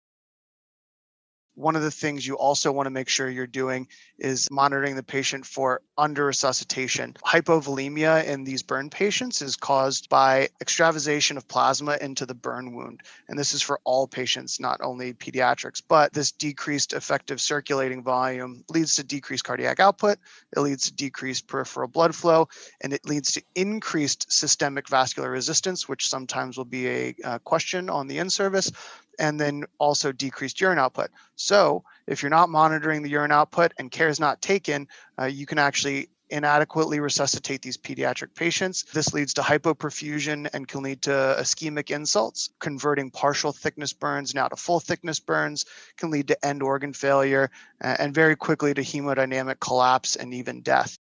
one 1.55 1.77
of 1.77 1.83
the 1.83 1.91
things 1.91 2.27
you 2.27 2.37
also 2.37 2.73
want 2.73 2.87
to 2.87 2.91
make 2.91 3.09
sure 3.09 3.29
you're 3.29 3.47
doing 3.47 3.87
is 4.19 4.51
monitoring 4.51 4.97
the 4.97 5.03
patient 5.03 5.47
for 5.47 5.81
under 5.97 6.25
resuscitation. 6.27 7.15
Hypovolemia 7.25 8.25
in 8.25 8.45
these 8.45 8.63
burn 8.63 8.91
patients 8.91 9.43
is 9.43 9.57
caused 9.57 10.09
by 10.09 10.49
extravasation 10.61 11.37
of 11.37 11.47
plasma 11.47 11.97
into 12.01 12.27
the 12.27 12.35
burn 12.35 12.75
wound. 12.75 13.01
And 13.29 13.39
this 13.39 13.55
is 13.55 13.63
for 13.63 13.81
all 13.85 14.07
patients, 14.07 14.59
not 14.59 14.81
only 14.83 15.15
pediatrics. 15.15 15.83
But 15.87 16.13
this 16.13 16.33
decreased 16.33 16.93
effective 16.93 17.41
circulating 17.41 18.03
volume 18.03 18.65
leads 18.69 18.97
to 18.97 19.05
decreased 19.05 19.45
cardiac 19.45 19.81
output, 19.81 20.19
it 20.57 20.61
leads 20.61 20.85
to 20.85 20.95
decreased 20.95 21.47
peripheral 21.47 21.89
blood 21.89 22.15
flow, 22.15 22.49
and 22.81 22.93
it 22.93 23.07
leads 23.07 23.33
to 23.33 23.43
increased 23.55 24.33
systemic 24.33 24.89
vascular 24.89 25.31
resistance, 25.31 25.89
which 25.89 26.09
sometimes 26.09 26.57
will 26.57 26.65
be 26.65 26.89
a, 26.89 27.15
a 27.25 27.39
question 27.39 27.89
on 27.89 28.09
the 28.09 28.19
in 28.19 28.31
service 28.31 28.73
and 29.19 29.39
then 29.39 29.65
also 29.79 30.13
decreased 30.13 30.61
urine 30.61 30.79
output. 30.79 31.11
So, 31.37 31.85
if 32.07 32.23
you're 32.23 32.31
not 32.31 32.49
monitoring 32.49 33.03
the 33.03 33.11
urine 33.11 33.33
output 33.33 33.73
and 33.79 33.91
care 33.91 34.09
is 34.09 34.21
not 34.21 34.43
taken, 34.43 34.89
uh, 35.19 35.25
you 35.25 35.47
can 35.47 35.59
actually 35.59 36.09
inadequately 36.31 37.01
resuscitate 37.01 37.63
these 37.63 37.77
pediatric 37.77 38.35
patients. 38.35 38.85
This 38.93 39.13
leads 39.13 39.35
to 39.35 39.43
hypoperfusion 39.43 40.49
and 40.53 40.67
can 40.67 40.83
lead 40.83 41.03
to 41.03 41.11
ischemic 41.39 41.91
insults. 41.91 42.51
Converting 42.59 43.11
partial 43.11 43.53
thickness 43.53 43.93
burns 43.93 44.35
now 44.35 44.49
to 44.49 44.57
full 44.57 44.81
thickness 44.81 45.21
burns 45.21 45.65
can 45.97 46.11
lead 46.11 46.29
to 46.29 46.45
end 46.45 46.63
organ 46.63 46.93
failure 46.93 47.51
and 47.81 48.15
very 48.15 48.37
quickly 48.37 48.75
to 48.75 48.81
hemodynamic 48.81 49.61
collapse 49.61 50.17
and 50.17 50.35
even 50.35 50.63
death 50.63 50.99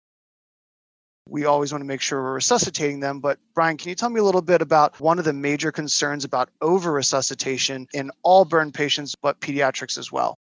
we 1.29 1.47
always 1.47 1.73
want 1.73 1.81
to 1.81 1.87
make 1.87 2.01
sure 2.01 2.23
we're 2.23 2.35
resuscitating 2.35 3.01
them. 3.01 3.21
But 3.21 3.39
Brian, 3.55 3.77
can 3.77 3.89
you 3.89 3.95
tell 3.95 4.11
me 4.11 4.21
a 4.21 4.25
little 4.25 4.43
bit 4.43 4.61
about 4.61 5.01
one 5.01 5.19
of 5.19 5.25
the 5.25 5.33
major 5.33 5.73
concerns 5.73 6.25
about 6.25 6.51
over 6.61 6.93
resuscitation 6.93 7.89
in 7.93 8.11
all 8.23 8.45
burn 8.45 8.73
patients, 8.73 9.15
but 9.15 9.41
pediatrics 9.41 9.97
as 9.99 10.13
well? 10.13 10.37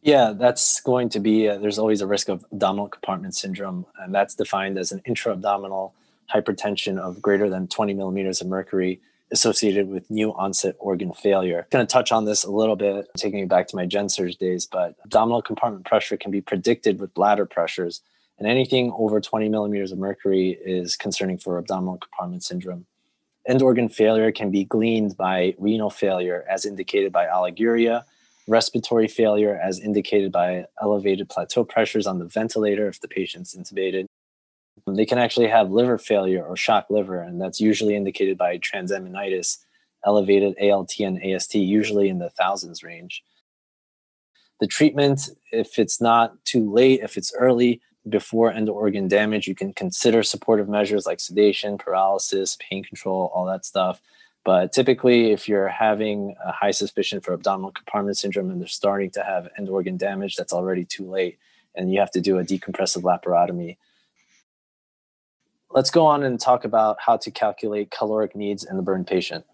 Yeah, 0.00 0.32
that's 0.36 0.80
going 0.80 1.10
to 1.10 1.20
be, 1.20 1.48
uh, 1.48 1.58
there's 1.58 1.78
always 1.78 2.00
a 2.00 2.06
risk 2.06 2.28
of 2.28 2.44
abdominal 2.50 2.88
compartment 2.88 3.36
syndrome, 3.36 3.86
and 4.00 4.12
that's 4.12 4.34
defined 4.34 4.76
as 4.78 4.90
an 4.90 5.00
intra 5.04 5.32
abdominal 5.32 5.94
hypertension 6.32 6.98
of 6.98 7.22
greater 7.22 7.48
than 7.48 7.68
20 7.68 7.94
millimeters 7.94 8.40
of 8.40 8.48
mercury 8.48 9.00
associated 9.30 9.88
with 9.88 10.10
new 10.10 10.32
onset 10.34 10.74
organ 10.78 11.12
failure. 11.12 11.66
Going 11.70 11.86
to 11.86 11.90
touch 11.90 12.10
on 12.10 12.24
this 12.24 12.42
a 12.42 12.50
little 12.50 12.76
bit, 12.76 13.08
taking 13.16 13.40
it 13.40 13.48
back 13.48 13.68
to 13.68 13.76
my 13.76 13.86
gen 13.86 14.08
surg 14.08 14.36
days, 14.38 14.66
but 14.66 14.96
abdominal 15.04 15.40
compartment 15.40 15.86
pressure 15.86 16.16
can 16.16 16.30
be 16.30 16.40
predicted 16.40 17.00
with 17.00 17.14
bladder 17.14 17.46
pressures 17.46 18.02
and 18.38 18.48
anything 18.48 18.92
over 18.96 19.20
20 19.20 19.48
millimeters 19.48 19.92
of 19.92 19.98
mercury 19.98 20.58
is 20.64 20.96
concerning 20.96 21.38
for 21.38 21.58
abdominal 21.58 21.98
compartment 21.98 22.42
syndrome. 22.42 22.86
End 23.46 23.62
organ 23.62 23.88
failure 23.88 24.30
can 24.30 24.50
be 24.50 24.64
gleaned 24.64 25.16
by 25.16 25.54
renal 25.58 25.90
failure, 25.90 26.44
as 26.48 26.64
indicated 26.64 27.12
by 27.12 27.26
oliguria, 27.26 28.04
respiratory 28.46 29.08
failure, 29.08 29.58
as 29.62 29.80
indicated 29.80 30.30
by 30.30 30.64
elevated 30.80 31.28
plateau 31.28 31.64
pressures 31.64 32.06
on 32.06 32.18
the 32.18 32.26
ventilator 32.26 32.88
if 32.88 33.00
the 33.00 33.08
patient's 33.08 33.56
intubated. 33.56 34.06
They 34.86 35.06
can 35.06 35.18
actually 35.18 35.48
have 35.48 35.70
liver 35.70 35.98
failure 35.98 36.44
or 36.44 36.56
shock 36.56 36.86
liver, 36.88 37.20
and 37.20 37.40
that's 37.40 37.60
usually 37.60 37.94
indicated 37.94 38.38
by 38.38 38.58
transaminitis, 38.58 39.58
elevated 40.04 40.56
ALT 40.60 40.92
and 41.00 41.22
AST, 41.22 41.54
usually 41.54 42.08
in 42.08 42.18
the 42.18 42.30
thousands 42.30 42.82
range. 42.82 43.22
The 44.60 44.66
treatment, 44.66 45.30
if 45.50 45.78
it's 45.78 46.00
not 46.00 46.44
too 46.44 46.72
late, 46.72 47.00
if 47.02 47.16
it's 47.16 47.34
early, 47.34 47.80
before 48.08 48.52
end 48.52 48.68
organ 48.68 49.08
damage, 49.08 49.46
you 49.46 49.54
can 49.54 49.72
consider 49.72 50.22
supportive 50.22 50.68
measures 50.68 51.06
like 51.06 51.20
sedation, 51.20 51.78
paralysis, 51.78 52.56
pain 52.60 52.82
control, 52.82 53.30
all 53.34 53.46
that 53.46 53.64
stuff. 53.64 54.00
But 54.44 54.72
typically, 54.72 55.30
if 55.30 55.48
you're 55.48 55.68
having 55.68 56.34
a 56.44 56.50
high 56.50 56.72
suspicion 56.72 57.20
for 57.20 57.32
abdominal 57.32 57.70
compartment 57.70 58.16
syndrome 58.16 58.50
and 58.50 58.60
they're 58.60 58.68
starting 58.68 59.10
to 59.10 59.22
have 59.22 59.48
end 59.56 59.68
organ 59.68 59.96
damage, 59.96 60.34
that's 60.34 60.52
already 60.52 60.84
too 60.84 61.08
late, 61.08 61.38
and 61.76 61.92
you 61.92 62.00
have 62.00 62.10
to 62.12 62.20
do 62.20 62.38
a 62.38 62.44
decompressive 62.44 63.02
laparotomy. 63.02 63.76
Let's 65.70 65.90
go 65.90 66.04
on 66.04 66.24
and 66.24 66.40
talk 66.40 66.64
about 66.64 66.96
how 67.00 67.16
to 67.18 67.30
calculate 67.30 67.90
caloric 67.90 68.34
needs 68.34 68.64
in 68.64 68.76
the 68.76 68.82
burn 68.82 69.04
patient. 69.04 69.44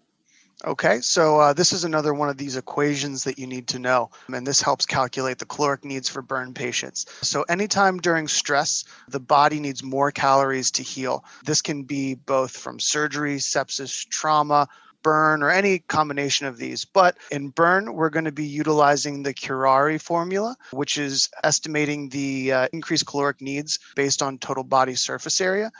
Okay, 0.65 0.99
so 0.99 1.39
uh, 1.39 1.53
this 1.53 1.71
is 1.71 1.85
another 1.85 2.13
one 2.13 2.27
of 2.27 2.35
these 2.35 2.57
equations 2.57 3.23
that 3.23 3.39
you 3.39 3.47
need 3.47 3.67
to 3.69 3.79
know, 3.79 4.09
and 4.27 4.45
this 4.45 4.61
helps 4.61 4.85
calculate 4.85 5.37
the 5.37 5.45
caloric 5.45 5.85
needs 5.85 6.09
for 6.09 6.21
burn 6.21 6.53
patients. 6.53 7.05
So, 7.21 7.43
anytime 7.43 7.97
during 7.97 8.27
stress, 8.27 8.83
the 9.07 9.21
body 9.21 9.61
needs 9.61 9.83
more 9.83 10.11
calories 10.11 10.69
to 10.71 10.83
heal. 10.83 11.23
This 11.45 11.61
can 11.61 11.83
be 11.83 12.15
both 12.15 12.51
from 12.51 12.77
surgery, 12.77 13.37
sepsis, 13.37 14.05
trauma, 14.09 14.67
burn, 15.01 15.43
or 15.43 15.49
any 15.49 15.79
combination 15.79 16.45
of 16.45 16.57
these. 16.57 16.85
But 16.85 17.17
in 17.31 17.49
burn, 17.49 17.93
we're 17.93 18.09
going 18.09 18.25
to 18.25 18.31
be 18.31 18.45
utilizing 18.45 19.23
the 19.23 19.33
Curreri 19.33 20.01
formula, 20.01 20.55
which 20.71 20.97
is 20.97 21.29
estimating 21.43 22.09
the 22.09 22.51
uh, 22.51 22.67
increased 22.73 23.05
caloric 23.05 23.41
needs 23.41 23.79
based 23.95 24.21
on 24.21 24.37
total 24.37 24.63
body 24.63 24.95
surface 24.95 25.39
area. 25.39 25.71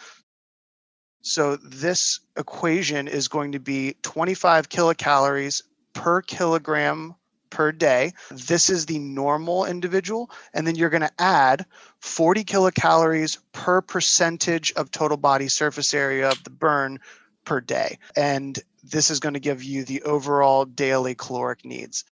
So 1.21 1.57
this 1.57 2.19
equation 2.37 3.07
is 3.07 3.27
going 3.27 3.51
to 3.53 3.59
be 3.59 3.95
25 4.03 4.69
kilocalories 4.69 5.61
per 5.93 6.21
kilogram 6.21 7.15
per 7.49 7.71
day. 7.71 8.13
This 8.31 8.69
is 8.69 8.85
the 8.85 8.99
normal 8.99 9.65
individual. 9.65 10.29
And 10.53 10.65
then 10.65 10.75
you're 10.75 10.89
going 10.89 11.01
to 11.01 11.11
add 11.21 11.65
40 11.99 12.43
kilocalories 12.43 13.37
per 13.51 13.81
percentage 13.81 14.71
of 14.73 14.91
total 14.91 15.17
body 15.17 15.47
surface 15.47 15.93
area 15.93 16.29
of 16.29 16.43
the 16.43 16.49
burn 16.49 16.99
per 17.45 17.59
day. 17.59 17.97
And 18.15 18.57
this 18.83 19.09
is 19.09 19.19
going 19.19 19.33
to 19.33 19.39
give 19.39 19.63
you 19.63 19.83
the 19.83 20.03
overall 20.03 20.65
daily 20.65 21.15
caloric 21.15 21.65
needs. 21.65 22.05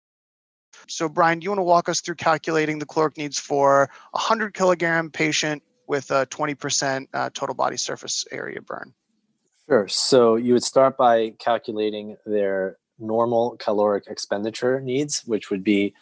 So, 0.89 1.09
Brian, 1.09 1.39
do 1.39 1.45
you 1.45 1.51
want 1.51 1.59
to 1.59 1.65
walk 1.65 1.89
us 1.89 2.01
through 2.01 2.17
calculating 2.17 2.79
the 2.79 2.87
caloric 2.87 3.17
needs 3.17 3.39
for 3.39 3.85
a 3.85 3.89
100 4.19 4.55
kilogram 4.55 5.11
patient 5.11 5.63
with 5.87 6.11
a 6.11 6.27
20% 6.27 7.09
uh, 7.13 7.31
total 7.33 7.55
body 7.55 7.77
surface 7.77 8.25
area 8.31 8.61
burn? 8.61 8.93
Sure. 9.69 9.89
So 9.89 10.37
you 10.37 10.53
would 10.53 10.63
start 10.63 10.97
by 10.97 11.31
calculating 11.39 12.17
their 12.25 12.77
normal 12.99 13.57
caloric 13.59 14.05
expenditure 14.07 14.81
needs, 14.81 15.25
which 15.27 15.51
would 15.51 15.65
be 15.65 15.95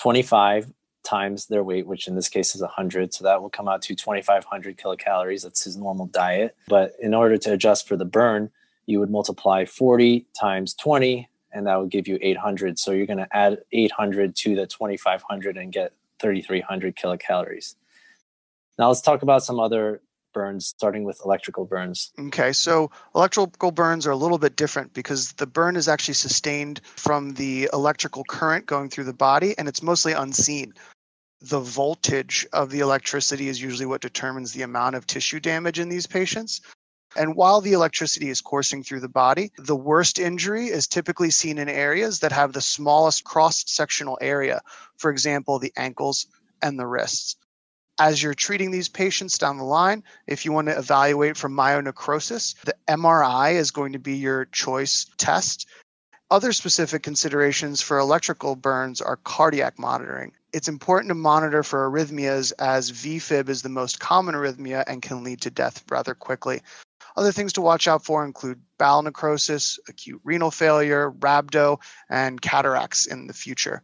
25 0.00 0.72
times 1.02 1.46
their 1.46 1.64
weight, 1.64 1.86
which 1.86 2.08
in 2.08 2.14
this 2.14 2.28
case 2.28 2.54
is 2.54 2.62
100. 2.62 3.12
So 3.12 3.24
that 3.24 3.42
will 3.42 3.50
come 3.50 3.68
out 3.68 3.82
to 3.82 3.94
2,500 3.94 4.78
kilocalories. 4.78 5.42
That's 5.42 5.64
his 5.64 5.76
normal 5.76 6.06
diet. 6.06 6.56
But 6.68 6.94
in 7.00 7.14
order 7.14 7.36
to 7.38 7.52
adjust 7.52 7.88
for 7.88 7.96
the 7.96 8.04
burn, 8.04 8.50
you 8.86 8.98
would 9.00 9.10
multiply 9.10 9.64
40 9.64 10.26
times 10.38 10.74
20, 10.74 11.28
and 11.52 11.66
that 11.66 11.78
would 11.78 11.90
give 11.90 12.08
you 12.08 12.18
800. 12.20 12.78
So 12.78 12.92
you're 12.92 13.06
going 13.06 13.18
to 13.18 13.36
add 13.36 13.58
800 13.72 14.34
to 14.36 14.56
the 14.56 14.66
2,500 14.66 15.56
and 15.56 15.72
get 15.72 15.92
3,300 16.20 16.96
kilocalories. 16.96 17.74
Now 18.78 18.88
let's 18.88 19.02
talk 19.02 19.22
about 19.22 19.44
some 19.44 19.60
other 19.60 20.00
burns, 20.32 20.66
starting 20.66 21.04
with 21.04 21.20
electrical 21.24 21.64
burns. 21.64 22.12
Okay, 22.18 22.52
so 22.52 22.90
electrical 23.14 23.70
burns 23.70 24.06
are 24.06 24.10
a 24.10 24.16
little 24.16 24.38
bit 24.38 24.56
different 24.56 24.92
because 24.94 25.32
the 25.32 25.46
burn 25.46 25.76
is 25.76 25.88
actually 25.88 26.14
sustained 26.14 26.80
from 26.84 27.34
the 27.34 27.68
electrical 27.72 28.24
current 28.24 28.66
going 28.66 28.88
through 28.88 29.04
the 29.04 29.12
body 29.12 29.54
and 29.58 29.68
it's 29.68 29.82
mostly 29.82 30.12
unseen. 30.12 30.72
The 31.40 31.60
voltage 31.60 32.46
of 32.52 32.70
the 32.70 32.80
electricity 32.80 33.48
is 33.48 33.60
usually 33.60 33.86
what 33.86 34.00
determines 34.00 34.52
the 34.52 34.62
amount 34.62 34.96
of 34.96 35.06
tissue 35.06 35.40
damage 35.40 35.78
in 35.78 35.88
these 35.88 36.06
patients. 36.06 36.60
And 37.14 37.36
while 37.36 37.60
the 37.60 37.74
electricity 37.74 38.30
is 38.30 38.40
coursing 38.40 38.82
through 38.82 39.00
the 39.00 39.08
body, 39.08 39.52
the 39.58 39.76
worst 39.76 40.18
injury 40.18 40.68
is 40.68 40.86
typically 40.86 41.30
seen 41.30 41.58
in 41.58 41.68
areas 41.68 42.20
that 42.20 42.32
have 42.32 42.54
the 42.54 42.62
smallest 42.62 43.24
cross 43.24 43.64
sectional 43.66 44.16
area, 44.22 44.62
for 44.96 45.10
example, 45.10 45.58
the 45.58 45.74
ankles 45.76 46.26
and 46.62 46.78
the 46.78 46.86
wrists 46.86 47.36
As 48.02 48.20
you're 48.20 48.34
treating 48.34 48.72
these 48.72 48.88
patients 48.88 49.38
down 49.38 49.58
the 49.58 49.62
line, 49.62 50.02
if 50.26 50.44
you 50.44 50.50
want 50.50 50.66
to 50.66 50.76
evaluate 50.76 51.36
for 51.36 51.48
myonecrosis, 51.48 52.56
the 52.64 52.74
MRI 52.88 53.52
is 53.52 53.70
going 53.70 53.92
to 53.92 54.00
be 54.00 54.16
your 54.16 54.46
choice 54.46 55.06
test. 55.18 55.68
Other 56.28 56.52
specific 56.52 57.04
considerations 57.04 57.80
for 57.80 58.00
electrical 58.00 58.56
burns 58.56 59.00
are 59.00 59.18
cardiac 59.18 59.78
monitoring. 59.78 60.32
It's 60.52 60.66
important 60.66 61.10
to 61.10 61.14
monitor 61.14 61.62
for 61.62 61.88
arrhythmias 61.88 62.52
as 62.58 62.90
VFib 62.90 63.48
is 63.48 63.62
the 63.62 63.68
most 63.68 64.00
common 64.00 64.34
arrhythmia 64.34 64.82
and 64.88 65.00
can 65.00 65.22
lead 65.22 65.40
to 65.42 65.50
death 65.52 65.84
rather 65.88 66.16
quickly. 66.16 66.60
Other 67.16 67.30
things 67.30 67.52
to 67.52 67.60
watch 67.60 67.86
out 67.86 68.04
for 68.04 68.24
include 68.24 68.60
bowel 68.78 69.02
necrosis, 69.02 69.78
acute 69.88 70.20
renal 70.24 70.50
failure, 70.50 71.12
rhabdo, 71.12 71.78
and 72.10 72.42
cataracts 72.42 73.06
in 73.06 73.28
the 73.28 73.32
future. 73.32 73.80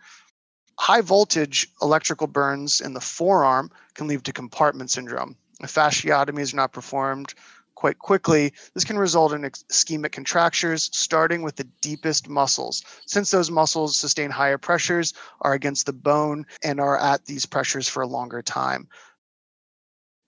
High 0.79 1.01
voltage 1.01 1.69
electrical 1.83 2.29
burns 2.29 2.81
in 2.81 2.95
the 2.95 3.01
forearm 3.01 3.71
can 3.95 4.07
lead 4.07 4.25
to 4.25 4.33
compartment 4.33 4.91
syndrome. 4.91 5.37
If 5.61 5.75
fasciotomies 5.75 6.53
are 6.53 6.57
not 6.57 6.73
performed 6.73 7.35
quite 7.75 7.99
quickly, 7.99 8.53
this 8.75 8.85
can 8.85 8.97
result 8.97 9.33
in 9.33 9.43
ischemic 9.43 10.13
contractures, 10.13 10.89
starting 10.93 11.43
with 11.43 11.57
the 11.57 11.69
deepest 11.81 12.29
muscles. 12.29 12.83
Since 13.07 13.31
those 13.31 13.51
muscles 13.51 13.97
sustain 13.97 14.31
higher 14.31 14.57
pressures, 14.57 15.15
are 15.43 15.53
against 15.53 15.85
the 15.85 15.93
bone, 15.93 16.47
and 16.63 16.81
are 16.81 16.99
at 16.99 17.27
these 17.27 17.45
pressures 17.45 17.89
for 17.89 18.03
a 18.03 18.09
longer 18.09 18.41
time. 18.41 18.89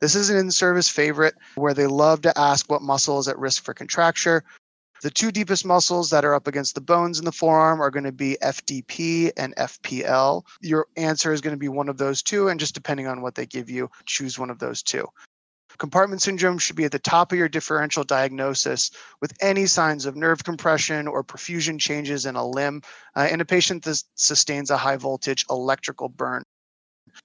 This 0.01 0.15
is 0.15 0.31
an 0.31 0.37
in 0.37 0.51
service 0.51 0.89
favorite 0.89 1.35
where 1.55 1.75
they 1.75 1.87
love 1.87 2.23
to 2.23 2.39
ask 2.39 2.71
what 2.71 2.83
muscle 2.83 3.19
is 3.19 3.29
at 3.29 3.39
risk 3.39 3.63
for 3.63 3.75
contracture. 3.75 4.45
The 5.03 5.11
two 5.11 5.33
deepest 5.33 5.65
muscles 5.65 6.11
that 6.11 6.27
are 6.27 6.35
up 6.35 6.47
against 6.47 6.75
the 6.75 6.81
bones 6.83 7.19
in 7.19 7.25
the 7.25 7.33
forearm 7.33 7.81
are 7.81 7.91
going 7.91 8.05
to 8.05 8.13
be 8.13 8.37
FDP 8.43 9.33
and 9.35 9.57
FPL. 9.57 10.45
Your 10.61 10.89
answer 10.97 11.33
is 11.33 11.41
going 11.41 11.55
to 11.55 11.59
be 11.59 11.69
one 11.69 11.89
of 11.89 11.97
those 11.97 12.23
two, 12.23 12.49
and 12.49 12.61
just 12.61 12.75
depending 12.75 13.07
on 13.07 13.23
what 13.23 13.35
they 13.35 13.47
give 13.47 13.71
you, 13.71 13.91
choose 14.05 14.39
one 14.39 14.51
of 14.51 14.59
those 14.59 14.83
two. 14.83 15.07
Compartment 15.79 16.21
syndrome 16.21 16.59
should 16.59 16.77
be 16.77 16.85
at 16.85 16.93
the 16.93 16.99
top 16.99 17.33
of 17.33 17.39
your 17.39 17.49
differential 17.49 18.05
diagnosis 18.05 18.91
with 19.23 19.33
any 19.41 19.65
signs 19.65 20.05
of 20.05 20.17
nerve 20.17 20.45
compression 20.45 21.09
or 21.09 21.25
perfusion 21.25 21.81
changes 21.81 22.27
in 22.27 22.37
a 22.37 22.47
limb 22.47 22.83
uh, 23.17 23.27
in 23.31 23.41
a 23.41 23.47
patient 23.47 23.83
that 23.85 24.03
sustains 24.17 24.71
a 24.71 24.77
high 24.77 24.97
voltage 24.97 25.47
electrical 25.49 26.11
burn. 26.11 26.43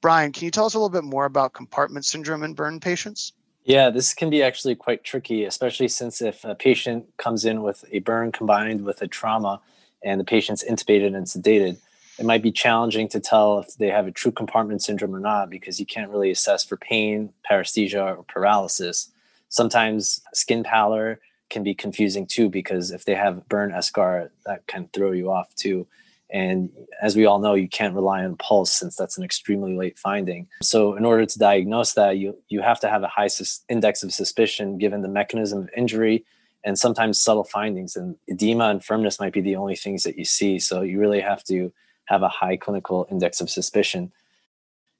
Brian, 0.02 0.32
can 0.32 0.46
you 0.46 0.52
tell 0.52 0.66
us 0.66 0.74
a 0.74 0.78
little 0.78 0.90
bit 0.90 1.04
more 1.04 1.26
about 1.26 1.52
compartment 1.52 2.06
syndrome 2.06 2.44
in 2.44 2.54
burn 2.54 2.80
patients? 2.80 3.34
Yeah, 3.66 3.90
this 3.90 4.14
can 4.14 4.30
be 4.30 4.44
actually 4.44 4.76
quite 4.76 5.04
tricky, 5.04 5.44
especially 5.44 5.88
since 5.88 6.22
if 6.22 6.44
a 6.46 6.54
patient 6.54 7.08
comes 7.18 7.46
in 7.46 7.64
with 7.64 7.84
a 7.92 7.98
burn 7.98 8.32
combined 8.32 8.86
with 8.86 9.02
a 9.02 9.08
trauma 9.08 9.60
and 10.04 10.20
the 10.20 10.24
patient's 10.24 10.64
intubated 10.64 11.16
and 11.16 11.26
sedated, 11.26 11.80
it 12.20 12.26
might 12.28 12.44
be 12.44 12.52
challenging 12.52 13.08
to 13.10 13.20
tell 13.20 13.58
if 13.58 13.76
they 13.78 13.90
have 13.90 14.06
a 14.06 14.12
true 14.12 14.32
compartment 14.32 14.84
syndrome 14.84 15.16
or 15.16 15.20
not 15.20 15.50
because 15.50 15.80
you 15.80 15.86
can't 15.88 16.12
really 16.12 16.30
assess 16.30 16.64
for 16.64 16.78
pain, 16.78 17.34
paresthesia, 17.50 18.16
or 18.16 18.24
paralysis. 18.24 19.12
Sometimes 19.50 20.22
skin 20.32 20.64
pallor 20.64 21.20
can 21.50 21.64
be 21.64 21.74
confusing 21.74 22.28
too 22.28 22.50
because 22.50 22.92
if 22.92 23.06
they 23.06 23.16
have 23.16 23.50
burn 23.50 23.72
eschar, 23.72 24.30
that 24.46 24.68
can 24.68 24.90
throw 24.94 25.12
you 25.12 25.32
off 25.32 25.54
too. 25.56 25.88
And 26.32 26.70
as 27.02 27.16
we 27.16 27.26
all 27.26 27.40
know, 27.40 27.54
you 27.54 27.70
can't 27.70 27.94
rely 27.94 28.24
on 28.24 28.36
pulse 28.36 28.72
since 28.72 28.96
that's 28.96 29.18
an 29.18 29.24
extremely 29.24 29.76
late 29.76 29.98
finding. 29.98 30.48
So, 30.62 30.96
in 30.96 31.06
order 31.06 31.26
to 31.26 31.40
diagnose 31.40 31.94
that, 31.94 32.18
you, 32.18 32.38
you 32.50 32.62
have 32.62 32.80
to 32.80 32.90
have 32.90 33.04
a 33.04 33.08
high 33.08 33.28
sus- 33.28 33.64
index 33.70 34.04
of 34.04 34.14
suspicion 34.14 34.78
given 34.78 35.02
the 35.02 35.08
mechanism 35.08 35.60
of 35.60 35.70
injury 35.78 36.26
and 36.64 36.80
sometimes 36.80 37.22
subtle 37.22 37.44
findings. 37.44 37.96
And 37.96 38.16
edema 38.28 38.70
and 38.70 38.84
firmness 38.84 39.20
might 39.20 39.34
be 39.34 39.42
the 39.42 39.56
only 39.56 39.76
things 39.76 40.04
that 40.04 40.18
you 40.18 40.26
see. 40.26 40.58
So, 40.60 40.82
you 40.82 41.00
really 41.00 41.22
have 41.22 41.44
to 41.46 41.72
have 42.06 42.24
a 42.24 42.30
high 42.30 42.58
clinical 42.58 43.08
index 43.12 43.40
of 43.40 43.50
suspicion. 43.50 44.12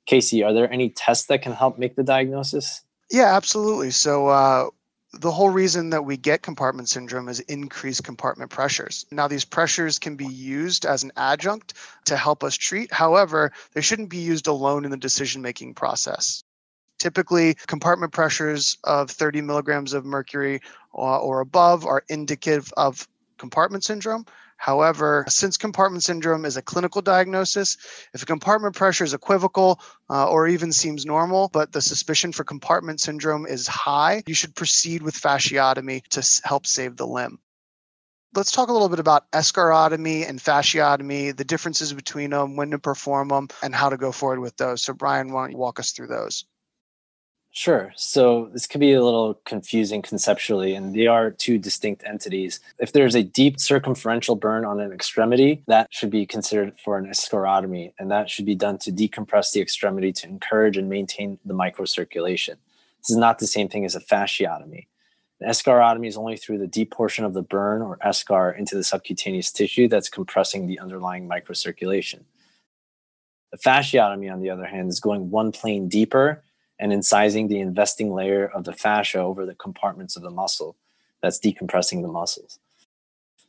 Casey, 0.06 0.44
are 0.44 0.54
there 0.54 0.72
any 0.72 0.90
tests 0.90 1.26
that 1.28 1.42
can 1.42 1.54
help 1.54 1.80
make 1.80 1.96
the 1.96 2.04
diagnosis? 2.04 2.82
Yeah, 3.10 3.36
absolutely. 3.36 3.92
So, 3.92 4.28
uh, 4.28 4.70
the 5.20 5.32
whole 5.32 5.50
reason 5.50 5.90
that 5.92 6.04
we 6.04 6.18
get 6.18 6.42
compartment 6.42 6.90
syndrome 6.90 7.30
is 7.30 7.40
increased 7.42 8.04
compartment 8.04 8.52
pressures. 8.52 9.06
Now, 9.12 9.28
these 9.28 9.46
pressures 9.46 9.98
can 10.00 10.16
be 10.16 10.26
used 10.26 10.86
as 10.86 11.04
an 11.04 11.12
adjunct 11.16 11.74
to 12.06 12.18
help 12.18 12.44
us 12.44 12.56
treat. 12.56 12.92
However, 12.92 13.52
they 13.74 13.82
shouldn't 13.82 14.10
be 14.10 14.18
used 14.18 14.48
alone 14.48 14.86
in 14.86 14.92
the 14.92 14.98
decision 14.98 15.42
making 15.42 15.74
process. 15.74 16.44
Typically, 16.98 17.56
compartment 17.68 18.14
pressures 18.14 18.78
of 18.84 19.10
30 19.10 19.42
milligrams 19.42 19.94
of 19.94 20.06
mercury 20.06 20.62
or, 20.92 21.18
or 21.18 21.40
above 21.40 21.86
are 21.86 22.04
indicative 22.10 22.72
of 22.78 23.08
compartment 23.38 23.84
syndrome. 23.84 24.26
However, 24.58 25.26
since 25.28 25.58
compartment 25.58 26.04
syndrome 26.04 26.46
is 26.46 26.58
a 26.58 26.62
clinical 26.62 27.02
diagnosis, 27.02 27.78
if 28.14 28.24
a 28.24 28.26
compartment 28.26 28.76
pressure 28.76 29.04
is 29.04 29.14
equivocal 29.14 29.80
uh, 30.10 30.28
or 30.28 30.48
even 30.48 30.72
seems 30.72 31.06
normal, 31.06 31.50
but 31.50 31.72
the 31.72 31.82
suspicion 31.82 32.32
for 32.32 32.44
compartment 32.44 33.00
syndrome 33.00 33.46
is 33.46 33.68
high, 33.68 34.24
you 34.26 34.34
should 34.34 34.56
proceed 34.56 35.04
with 35.04 35.16
fasciotomy 35.16 36.04
to 36.10 36.48
help 36.48 36.66
save 36.66 36.98
the 36.98 37.06
limb. 37.06 37.40
Let's 38.34 38.52
talk 38.52 38.70
a 38.70 38.74
little 38.74 38.90
bit 38.90 39.00
about 39.00 39.32
escharotomy 39.32 40.28
and 40.28 40.40
fasciotomy, 40.40 41.36
the 41.36 41.46
differences 41.46 41.94
between 41.94 42.32
them, 42.32 42.56
when 42.56 42.72
to 42.72 42.80
perform 42.80 43.30
them, 43.30 43.48
and 43.62 43.74
how 43.74 43.90
to 43.90 43.98
go 43.98 44.12
forward 44.12 44.40
with 44.40 44.58
those. 44.58 44.82
So, 44.84 44.94
Brian, 44.94 45.32
why 45.32 45.44
don't 45.44 45.52
you 45.52 45.58
walk 45.58 45.80
us 45.80 45.92
through 45.92 46.08
those? 46.08 46.44
Sure. 47.58 47.94
So 47.96 48.50
this 48.52 48.68
can 48.68 48.82
be 48.82 48.92
a 48.92 49.02
little 49.02 49.36
confusing 49.46 50.02
conceptually, 50.02 50.76
and 50.76 50.94
they 50.94 51.08
are 51.08 51.32
two 51.32 51.58
distinct 51.58 52.04
entities. 52.06 52.60
If 52.80 52.92
there's 52.92 53.16
a 53.16 53.24
deep 53.24 53.60
circumferential 53.60 54.36
burn 54.36 54.66
on 54.66 54.82
an 54.82 54.92
extremity, 54.92 55.64
that 55.68 55.88
should 55.90 56.10
be 56.10 56.26
considered 56.26 56.78
for 56.84 56.98
an 56.98 57.06
escharotomy, 57.06 57.94
and 57.98 58.12
that 58.12 58.30
should 58.30 58.46
be 58.46 58.56
done 58.56 58.78
to 58.80 58.92
decompress 58.92 59.54
the 59.54 59.62
extremity 59.62 60.12
to 60.12 60.28
encourage 60.28 60.76
and 60.76 60.90
maintain 60.90 61.40
the 61.46 61.54
microcirculation. 61.54 62.58
This 63.00 63.12
is 63.12 63.16
not 63.16 63.40
the 63.40 63.48
same 63.48 63.70
thing 63.70 63.86
as 63.86 63.96
a 63.96 64.02
fasciotomy. 64.02 64.88
An 65.40 65.50
escharotomy 65.50 66.10
is 66.10 66.18
only 66.18 66.36
through 66.36 66.58
the 66.58 66.68
deep 66.68 66.92
portion 66.92 67.24
of 67.24 67.34
the 67.34 67.42
burn 67.42 67.82
or 67.82 67.98
eschar 68.06 68.58
into 68.60 68.76
the 68.76 68.84
subcutaneous 68.84 69.50
tissue 69.50 69.88
that's 69.88 70.10
compressing 70.10 70.68
the 70.68 70.80
underlying 70.80 71.26
microcirculation. 71.26 72.20
The 73.54 73.60
fasciotomy, 73.60 74.30
on 74.30 74.42
the 74.42 74.50
other 74.50 74.66
hand, 74.66 74.90
is 74.90 75.00
going 75.00 75.30
one 75.30 75.54
plane 75.54 75.88
deeper 75.88 76.44
and 76.80 76.92
incising 76.92 77.48
the 77.48 77.60
investing 77.60 78.14
layer 78.14 78.48
of 78.48 78.64
the 78.64 78.74
fascia 78.74 79.20
over 79.20 79.46
the 79.46 79.56
compartments 79.56 80.16
of 80.16 80.24
the 80.24 80.30
muscle 80.30 80.76
that's 81.22 81.40
decompressing 81.40 82.02
the 82.02 82.08
muscles. 82.08 82.60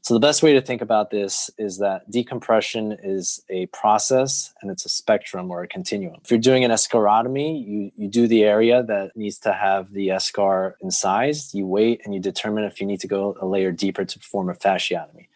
So, 0.07 0.15
the 0.15 0.21
best 0.21 0.41
way 0.41 0.53
to 0.53 0.61
think 0.61 0.83
about 0.83 1.11
this 1.11 1.51
is 1.59 1.79
that 1.79 2.09
decompression 2.09 2.97
is 3.03 3.43
a 3.51 3.67
process 3.67 4.55
and 4.63 4.71
it's 4.71 4.85
a 4.85 4.89
spectrum 4.89 5.51
or 5.51 5.65
a 5.65 5.67
continuum. 5.67 6.21
If 6.23 6.31
you're 6.31 6.39
doing 6.39 6.65
an 6.65 6.71
escharotomy, 6.71 7.67
you, 7.67 7.91
you 7.97 8.07
do 8.07 8.29
the 8.29 8.45
area 8.45 8.85
that 8.85 9.17
needs 9.17 9.39
to 9.41 9.53
have 9.53 9.93
the 9.93 10.11
eschar 10.11 10.75
incised, 10.81 11.55
you 11.55 11.67
wait 11.67 12.03
and 12.05 12.15
you 12.15 12.21
determine 12.21 12.63
if 12.63 12.81
you 12.81 12.87
need 12.87 13.01
to 13.01 13.09
go 13.09 13.37
a 13.41 13.47
layer 13.47 13.73
deeper 13.73 14.05
to 14.05 14.19
perform 14.21 14.49
a 14.49 14.55
fasciotomy. 14.55 15.27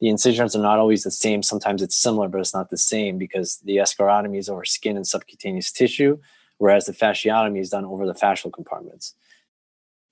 The 0.00 0.08
incisions 0.08 0.54
are 0.54 0.62
not 0.62 0.78
always 0.78 1.02
the 1.02 1.10
same. 1.10 1.42
Sometimes 1.42 1.82
it's 1.82 1.96
similar, 1.96 2.28
but 2.28 2.40
it's 2.40 2.54
not 2.54 2.70
the 2.70 2.78
same 2.78 3.18
because 3.18 3.56
the 3.64 3.78
escharotomy 3.78 4.38
is 4.38 4.48
over 4.48 4.64
skin 4.64 4.96
and 4.96 5.08
subcutaneous 5.08 5.72
tissue, 5.72 6.20
whereas 6.60 6.84
the 6.84 6.92
fasciotomy 6.92 7.58
is 7.58 7.70
done 7.70 7.86
over 7.86 8.06
the 8.06 8.12
fascial 8.12 8.52
compartments. 8.52 9.14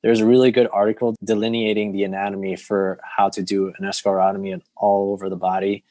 There's 0.02 0.20
a 0.20 0.26
really 0.26 0.50
good 0.50 0.68
article 0.72 1.14
delineating 1.22 1.92
the 1.92 2.04
anatomy 2.04 2.56
for 2.56 2.98
how 3.02 3.28
to 3.30 3.42
do 3.42 3.66
an 3.78 3.84
escharotomy 3.84 4.58
all 4.74 5.12
over 5.12 5.28
the 5.28 5.36
body 5.36 5.84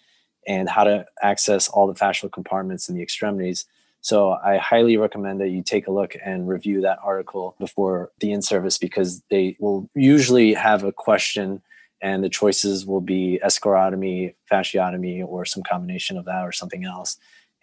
and 0.47 0.67
how 0.67 0.83
to 0.83 1.05
access 1.21 1.67
all 1.67 1.85
the 1.85 1.93
fascial 1.93 2.31
compartments 2.31 2.89
in 2.89 2.95
the 2.95 3.03
extremities. 3.03 3.65
So 4.01 4.31
I 4.31 4.57
highly 4.57 4.97
recommend 4.97 5.41
that 5.41 5.49
you 5.49 5.61
take 5.61 5.87
a 5.87 5.91
look 5.91 6.15
and 6.25 6.47
review 6.47 6.81
that 6.81 6.97
article 7.03 7.55
before 7.59 8.09
the 8.19 8.31
in-service 8.31 8.79
because 8.79 9.21
they 9.29 9.57
will 9.59 9.87
usually 9.93 10.55
have 10.55 10.83
a 10.83 10.91
question 10.91 11.61
and 12.01 12.23
the 12.23 12.29
choices 12.29 12.85
will 12.85 13.01
be 13.01 13.39
escharotomy, 13.45 14.33
fasciotomy, 14.51 15.23
or 15.27 15.45
some 15.45 15.61
combination 15.61 16.17
of 16.17 16.25
that 16.25 16.43
or 16.43 16.51
something 16.51 16.83
else. 16.83 17.17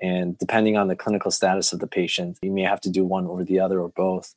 And 0.04 0.36
depending 0.36 0.76
on 0.76 0.88
the 0.88 0.96
clinical 0.96 1.30
status 1.30 1.72
of 1.72 1.78
the 1.78 1.86
patient, 1.86 2.36
you 2.42 2.50
may 2.50 2.60
have 2.60 2.80
to 2.82 2.90
do 2.90 3.06
one 3.06 3.26
or 3.26 3.42
the 3.42 3.58
other 3.58 3.80
or 3.80 3.88
both. 3.88 4.34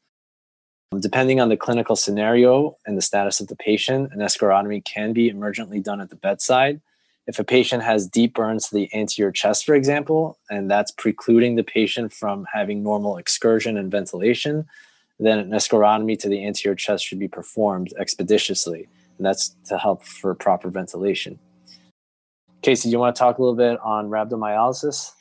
Depending 0.97 1.41
on 1.41 1.49
the 1.49 1.57
clinical 1.57 1.97
scenario 1.97 2.77
and 2.85 2.97
the 2.97 3.01
status 3.01 3.41
of 3.41 3.47
the 3.47 3.55
patient, 3.57 4.13
an 4.13 4.19
escharotomy 4.19 4.81
can 4.85 5.11
be 5.11 5.29
emergently 5.29 5.83
done 5.83 5.99
at 5.99 6.09
the 6.09 6.15
bedside. 6.15 6.79
If 7.27 7.37
a 7.37 7.43
patient 7.43 7.83
has 7.83 8.07
deep 8.07 8.33
burns 8.33 8.69
to 8.69 8.75
the 8.75 8.89
anterior 8.93 9.33
chest, 9.33 9.65
for 9.65 9.75
example, 9.75 10.39
and 10.49 10.71
that's 10.71 10.91
precluding 10.91 11.57
the 11.57 11.65
patient 11.65 12.13
from 12.13 12.47
having 12.53 12.81
normal 12.81 13.17
excursion 13.17 13.75
and 13.75 13.91
ventilation, 13.91 14.65
then 15.19 15.37
an 15.37 15.49
escharotomy 15.49 16.17
to 16.19 16.29
the 16.29 16.45
anterior 16.45 16.75
chest 16.75 17.05
should 17.05 17.19
be 17.19 17.27
performed 17.27 17.93
expeditiously. 17.99 18.87
And 19.17 19.25
that's 19.25 19.49
to 19.65 19.77
help 19.77 20.03
for 20.03 20.33
proper 20.33 20.69
ventilation. 20.69 21.39
Casey, 22.61 22.87
do 22.87 22.93
you 22.93 22.99
want 22.99 23.17
to 23.17 23.19
talk 23.19 23.37
a 23.37 23.41
little 23.41 23.53
bit 23.53 23.77
on 23.81 24.09
rhabdomyolysis? 24.09 25.11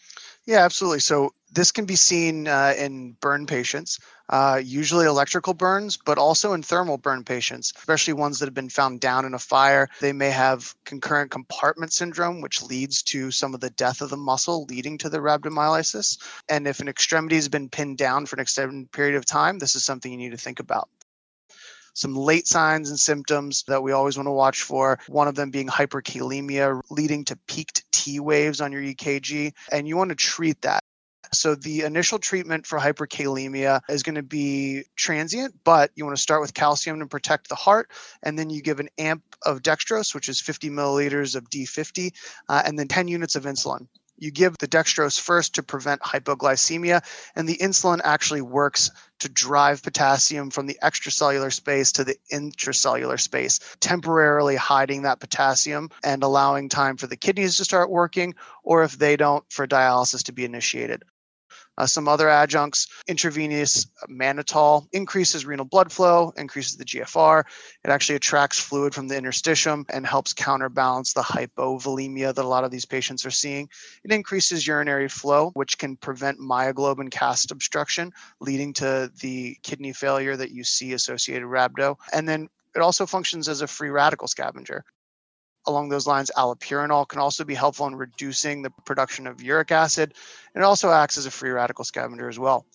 Yeah, 0.47 0.65
absolutely. 0.65 1.01
So 1.01 1.33
This 1.53 1.71
can 1.73 1.85
be 1.87 1.97
seen 1.97 2.49
uh, 2.49 2.75
in 2.77 3.13
burn 3.21 3.47
patients, 3.47 3.99
uh, 4.29 4.61
usually 4.63 5.07
electrical 5.07 5.55
burns, 5.55 5.97
but 5.97 6.19
also 6.19 6.53
in 6.55 6.63
thermal 6.63 6.99
burn 6.99 7.25
patients, 7.25 7.73
especially 7.79 8.13
ones 8.15 8.39
that 8.39 8.47
have 8.47 8.55
been 8.55 8.69
found 8.69 9.01
down 9.01 9.25
in 9.25 9.33
a 9.35 9.39
fire. 9.39 9.89
They 10.01 10.13
may 10.13 10.31
have 10.31 10.75
concurrent 10.85 11.31
compartment 11.31 11.93
syndrome, 11.93 12.41
which 12.41 12.63
leads 12.63 13.03
to 13.05 13.31
some 13.31 13.55
of 13.55 13.61
the 13.61 13.71
death 13.71 14.01
of 14.03 14.11
the 14.11 14.17
muscle, 14.17 14.65
leading 14.69 14.99
to 14.99 15.09
the 15.09 15.19
rhabdomyolysis. 15.19 16.19
And 16.49 16.67
if 16.67 16.81
an 16.81 16.89
extremity 16.89 17.37
has 17.37 17.49
been 17.49 17.69
pinned 17.69 17.99
down 17.99 18.27
for 18.27 18.37
an 18.37 18.41
extended 18.43 18.91
period 18.93 19.15
of 19.17 19.25
time, 19.27 19.59
this 19.59 19.75
is 19.77 19.85
something 19.85 20.11
you 20.11 20.19
need 20.19 20.33
to 20.33 20.37
think 20.39 20.61
about 20.61 20.89
some 21.97 22.15
late 22.15 22.47
signs 22.47 22.91
and 22.91 23.01
symptoms 23.01 23.65
that 23.67 23.83
we 23.83 23.93
always 23.93 24.17
want 24.17 24.27
to 24.27 24.33
watch 24.33 24.63
for. 24.63 24.99
One 25.09 25.29
of 25.29 25.35
them 25.35 25.51
being 25.51 25.67
hyperkalemia, 25.67 26.83
leading 26.91 27.25
to 27.25 27.37
peaked 27.47 27.91
T 27.91 28.21
waves 28.21 28.61
on 28.61 28.71
your 28.71 28.83
EKG. 28.83 29.55
And 29.73 29.89
you 29.89 29.97
want 29.97 30.11
to 30.11 30.15
treat 30.15 30.61
that. 30.63 30.81
So 31.33 31.55
the 31.55 31.81
initial 31.81 32.19
treatment 32.19 32.67
for 32.67 32.79
hyperkalemia 32.79 33.81
is 33.89 34.03
going 34.03 34.15
to 34.15 34.23
be 34.23 34.85
transient, 34.95 35.55
but 35.65 35.91
you 35.97 36.05
want 36.05 36.17
to 36.17 36.23
start 36.23 36.41
with 36.41 36.55
calcium 36.55 37.01
to 37.01 37.07
protect 37.07 37.49
the 37.49 37.57
heart, 37.57 37.91
and 38.23 38.39
then 38.39 38.49
you 38.49 38.63
give 38.63 38.79
an 38.79 38.91
amp 38.97 39.25
of 39.45 39.61
dextrose, 39.63 40.15
which 40.15 40.29
is 40.29 40.41
50 40.41 40.71
milliliters 40.71 41.35
of 41.35 41.51
D50, 41.51 42.13
uh, 42.49 42.63
and 42.65 42.79
then 42.79 42.87
10 42.87 43.09
units 43.09 43.35
of 43.35 43.45
insulin. 43.45 43.89
You 44.19 44.31
give 44.31 44.57
the 44.59 44.69
dextrose 44.69 45.21
first 45.21 45.55
to 45.55 45.63
prevent 45.63 46.01
hypoglycemia, 46.01 47.05
and 47.35 47.49
the 47.49 47.59
insulin 47.59 48.01
actually 48.03 48.43
works 48.43 48.91
to 49.21 49.29
drive 49.29 49.83
potassium 49.83 50.51
from 50.51 50.67
the 50.67 50.79
extracellular 50.83 51.53
space 51.53 51.93
to 51.93 52.05
the 52.05 52.17
intracellular 52.33 53.21
space, 53.21 53.61
temporarily 53.81 54.57
hiding 54.57 55.03
that 55.03 55.21
potassium 55.21 55.91
and 56.03 56.23
allowing 56.23 56.69
time 56.69 56.97
for 56.97 57.07
the 57.07 57.17
kidneys 57.17 57.57
to 57.57 57.65
start 57.65 57.91
working, 57.91 58.35
or 58.63 58.83
if 58.85 58.99
they 58.99 59.17
don't, 59.17 59.45
for 59.51 59.67
dialysis 59.67 60.25
to 60.25 60.33
be 60.33 60.45
initiated. 60.45 61.03
Uh, 61.79 61.87
some 61.87 62.09
other 62.09 62.29
adjuncts, 62.29 62.87
intravenous 63.07 63.87
mannitol 64.09 64.87
increases 64.93 65.45
renal 65.45 65.67
blood 65.67 65.93
flow, 65.93 66.33
increases 66.37 66.77
the 66.77 66.85
GFR. 66.85 67.45
It 67.85 67.91
actually 67.91 68.17
attracts 68.17 68.59
fluid 68.59 68.95
from 68.95 69.09
the 69.09 69.15
interstitium 69.15 69.85
and 69.91 70.07
helps 70.07 70.33
counterbalance 70.33 71.13
the 71.13 71.23
hypovolemia 71.23 72.35
that 72.35 72.45
a 72.45 72.49
lot 72.49 72.65
of 72.65 72.71
these 72.71 72.87
patients 72.87 73.27
are 73.27 73.31
seeing. 73.31 73.69
It 74.05 74.13
increases 74.13 74.67
urinary 74.67 75.09
flow, 75.09 75.51
which 75.55 75.79
can 75.79 75.97
prevent 75.97 76.39
myoglobin 76.41 77.11
cast 77.11 77.51
obstruction, 77.51 78.13
leading 78.41 78.73
to 78.75 79.11
the 79.21 79.57
kidney 79.63 79.93
failure 79.93 80.37
that 80.37 80.51
you 80.51 80.65
see 80.65 80.93
associated 80.93 81.47
rhabdo. 81.47 81.97
And 82.13 82.29
then 82.29 82.49
it 82.75 82.81
also 82.81 83.07
functions 83.07 83.49
as 83.49 83.63
a 83.63 83.67
free 83.67 83.91
radical 83.91 84.29
scavenger 84.29 84.85
along 85.67 85.89
those 85.89 86.07
lines, 86.07 86.31
allopurinol 86.37 87.09
can 87.09 87.21
also 87.21 87.45
be 87.45 87.55
helpful 87.55 87.87
in 87.87 87.97
reducing 87.97 88.63
the 88.63 88.71
production 88.85 89.27
of 89.27 89.43
uric 89.43 89.71
acid. 89.71 90.15
And 90.55 90.63
it 90.63 90.67
also 90.67 90.91
acts 90.91 91.19
as 91.19 91.27
a 91.27 91.31
free 91.31 91.51
radical 91.51 91.85
scavenger 91.85 92.29
as 92.29 92.39
well. 92.39 92.67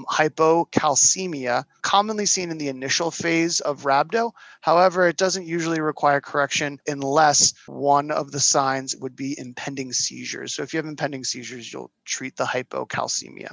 Hypocalcemia, 0.00 1.64
commonly 1.82 2.26
seen 2.26 2.50
in 2.50 2.58
the 2.58 2.68
initial 2.68 3.10
phase 3.10 3.60
of 3.60 3.82
rhabdo. 3.82 4.30
However, 4.60 5.08
it 5.08 5.16
doesn't 5.16 5.46
usually 5.46 5.80
require 5.80 6.20
correction 6.20 6.78
unless 6.86 7.52
one 7.66 8.12
of 8.12 8.30
the 8.30 8.38
signs 8.38 8.94
would 8.96 9.16
be 9.16 9.36
impending 9.38 9.92
seizures. 9.92 10.54
So 10.54 10.62
if 10.62 10.72
you 10.72 10.78
have 10.78 10.86
impending 10.86 11.24
seizures, 11.24 11.72
you'll 11.72 11.90
treat 12.04 12.36
the 12.36 12.44
hypocalcemia. 12.44 13.50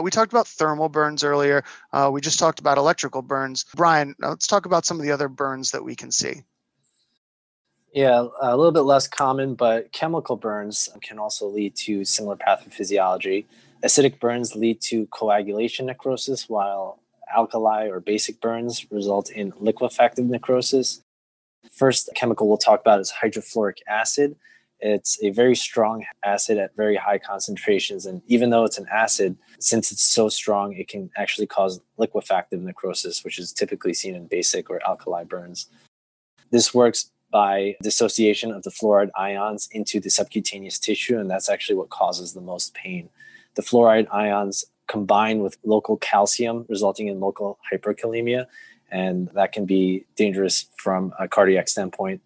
We 0.00 0.10
talked 0.10 0.32
about 0.32 0.48
thermal 0.48 0.88
burns 0.88 1.22
earlier. 1.22 1.64
Uh, 1.92 2.10
we 2.10 2.22
just 2.22 2.38
talked 2.38 2.58
about 2.58 2.78
electrical 2.78 3.20
burns. 3.20 3.66
Brian, 3.76 4.14
let's 4.20 4.46
talk 4.46 4.64
about 4.64 4.86
some 4.86 4.98
of 4.98 5.04
the 5.04 5.12
other 5.12 5.28
burns 5.28 5.70
that 5.72 5.84
we 5.84 5.94
can 5.94 6.10
see. 6.10 6.42
Yeah, 7.92 8.26
a 8.40 8.56
little 8.56 8.72
bit 8.72 8.80
less 8.80 9.06
common, 9.06 9.54
but 9.54 9.92
chemical 9.92 10.36
burns 10.36 10.88
can 11.02 11.18
also 11.18 11.46
lead 11.46 11.76
to 11.76 12.06
similar 12.06 12.36
pathophysiology. 12.36 13.44
Acidic 13.84 14.18
burns 14.18 14.56
lead 14.56 14.80
to 14.82 15.06
coagulation 15.08 15.86
necrosis, 15.86 16.48
while 16.48 17.00
alkali 17.36 17.88
or 17.88 18.00
basic 18.00 18.40
burns 18.40 18.90
result 18.90 19.30
in 19.30 19.52
liquefactive 19.52 20.24
necrosis. 20.24 21.02
First 21.70 22.08
chemical 22.14 22.48
we'll 22.48 22.56
talk 22.56 22.80
about 22.80 23.00
is 23.00 23.12
hydrofluoric 23.12 23.78
acid. 23.86 24.36
It's 24.80 25.22
a 25.22 25.30
very 25.30 25.54
strong 25.54 26.04
acid 26.24 26.58
at 26.58 26.74
very 26.74 26.96
high 26.96 27.18
concentrations. 27.18 28.06
And 28.06 28.22
even 28.26 28.50
though 28.50 28.64
it's 28.64 28.78
an 28.78 28.86
acid, 28.90 29.36
since 29.60 29.92
it's 29.92 30.02
so 30.02 30.28
strong, 30.28 30.72
it 30.72 30.88
can 30.88 31.10
actually 31.16 31.46
cause 31.46 31.80
liquefactive 31.98 32.60
necrosis, 32.60 33.22
which 33.22 33.38
is 33.38 33.52
typically 33.52 33.94
seen 33.94 34.14
in 34.14 34.26
basic 34.26 34.70
or 34.70 34.80
alkali 34.88 35.24
burns. 35.24 35.68
This 36.50 36.74
works 36.74 37.11
by 37.32 37.74
dissociation 37.82 38.52
of 38.52 38.62
the 38.62 38.70
fluoride 38.70 39.10
ions 39.16 39.68
into 39.72 39.98
the 39.98 40.10
subcutaneous 40.10 40.78
tissue, 40.78 41.18
and 41.18 41.28
that's 41.28 41.48
actually 41.48 41.74
what 41.74 41.90
causes 41.90 42.34
the 42.34 42.40
most 42.40 42.74
pain. 42.74 43.08
The 43.54 43.62
fluoride 43.62 44.06
ions 44.12 44.64
combine 44.86 45.40
with 45.40 45.56
local 45.64 45.96
calcium, 45.96 46.66
resulting 46.68 47.08
in 47.08 47.18
local 47.18 47.58
hyperkalemia, 47.72 48.46
and 48.90 49.28
that 49.34 49.52
can 49.52 49.64
be 49.64 50.04
dangerous 50.16 50.66
from 50.76 51.12
a 51.18 51.26
cardiac 51.26 51.68
standpoint 51.68 52.20